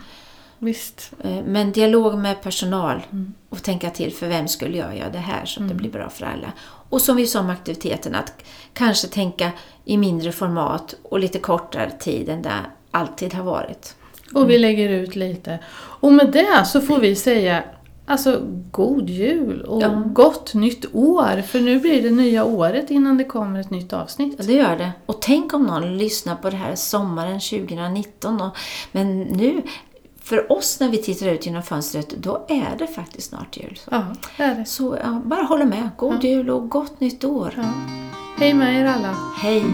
Visst. 0.59 1.13
Eh, 1.25 1.43
Men 1.45 1.73
dialog 1.73 2.19
med 2.19 2.43
personal 2.43 3.01
och 3.49 3.63
tänka 3.63 3.91
till 3.91 4.13
för 4.13 4.29
vem 4.29 4.49
skulle 4.49 4.79
jag 4.79 4.97
göra 4.97 5.11
det 5.11 5.19
här 5.19 5.45
så 5.45 5.63
att 5.63 5.69
det 5.69 5.75
blir 5.75 5.91
bra 5.91 6.09
för 6.11 6.27
alla. 6.27 6.53
Och 6.89 7.01
som 7.01 7.17
vi 7.17 7.27
sa 7.27 7.41
om 7.41 7.51
aktiviteten, 7.51 8.15
att 8.15 8.33
kanske 8.73 9.09
tänka 9.09 9.51
i 9.85 9.97
mindre 9.97 10.33
format 10.33 10.95
och 11.03 11.19
lite 11.19 11.39
kortare 11.39 11.91
tid 11.91 12.29
än 12.29 12.43
det 12.43 12.53
alltid 12.91 13.35
har 13.35 13.45
varit. 13.45 13.95
Och 14.35 14.51
vi 14.51 14.59
lägger 14.59 14.89
ut 14.89 15.17
lite. 15.17 15.59
Och 15.77 16.13
med 16.13 16.33
det 16.33 16.65
så 16.67 16.81
får 16.81 16.99
vi 16.99 17.17
säga 17.17 17.63
alltså 18.07 18.41
god 18.71 19.11
jul 19.11 19.63
och 19.63 19.83
Ja. 19.83 20.03
gott 20.07 20.55
nytt 20.55 20.85
år. 20.95 21.43
För 21.43 21.61
nu 21.61 21.81
blir 21.81 22.03
det 22.03 22.11
nya 22.11 22.45
året 22.45 22.91
innan 22.91 23.19
det 23.19 23.25
kommer 23.25 23.61
ett 23.61 23.71
nytt 23.71 23.93
avsnitt. 23.93 24.35
Ja, 24.39 24.45
det 24.45 24.53
gör 24.53 24.77
det. 24.79 24.93
Och 25.07 25.23
tänk 25.23 25.55
om 25.55 25.63
någon 25.63 25.99
lyssnar 25.99 26.37
på 26.37 26.51
det 26.51 26.57
här 26.57 26.75
sommaren 26.75 27.41
2019. 27.41 28.41
Och, 28.41 28.57
men 28.93 29.21
nu, 29.23 29.63
för 30.27 30.53
oss 30.53 30.81
när 30.81 30.89
vi 30.89 30.99
tittar 30.99 31.27
ut 31.27 31.47
genom 31.47 31.63
fönstret, 31.63 32.11
då 32.11 32.47
är 32.49 32.77
det 32.79 32.87
faktiskt 32.87 33.29
snart 33.29 33.57
jul. 33.57 33.79
Ja, 33.91 34.07
det 34.37 34.43
är 34.43 34.55
det. 34.55 34.65
Så 34.65 34.99
ja, 35.03 35.23
bara 35.25 35.43
hålla 35.43 35.65
med. 35.65 35.91
God 35.97 36.25
jul 36.25 36.51
och 36.51 36.69
gott 36.69 37.01
nytt 37.01 37.25
år. 37.25 37.55
Ja. 37.57 37.65
Hej 38.39 38.55
med 38.55 38.81
er 38.81 38.85
alla. 38.85 39.17
Hej! 39.37 39.65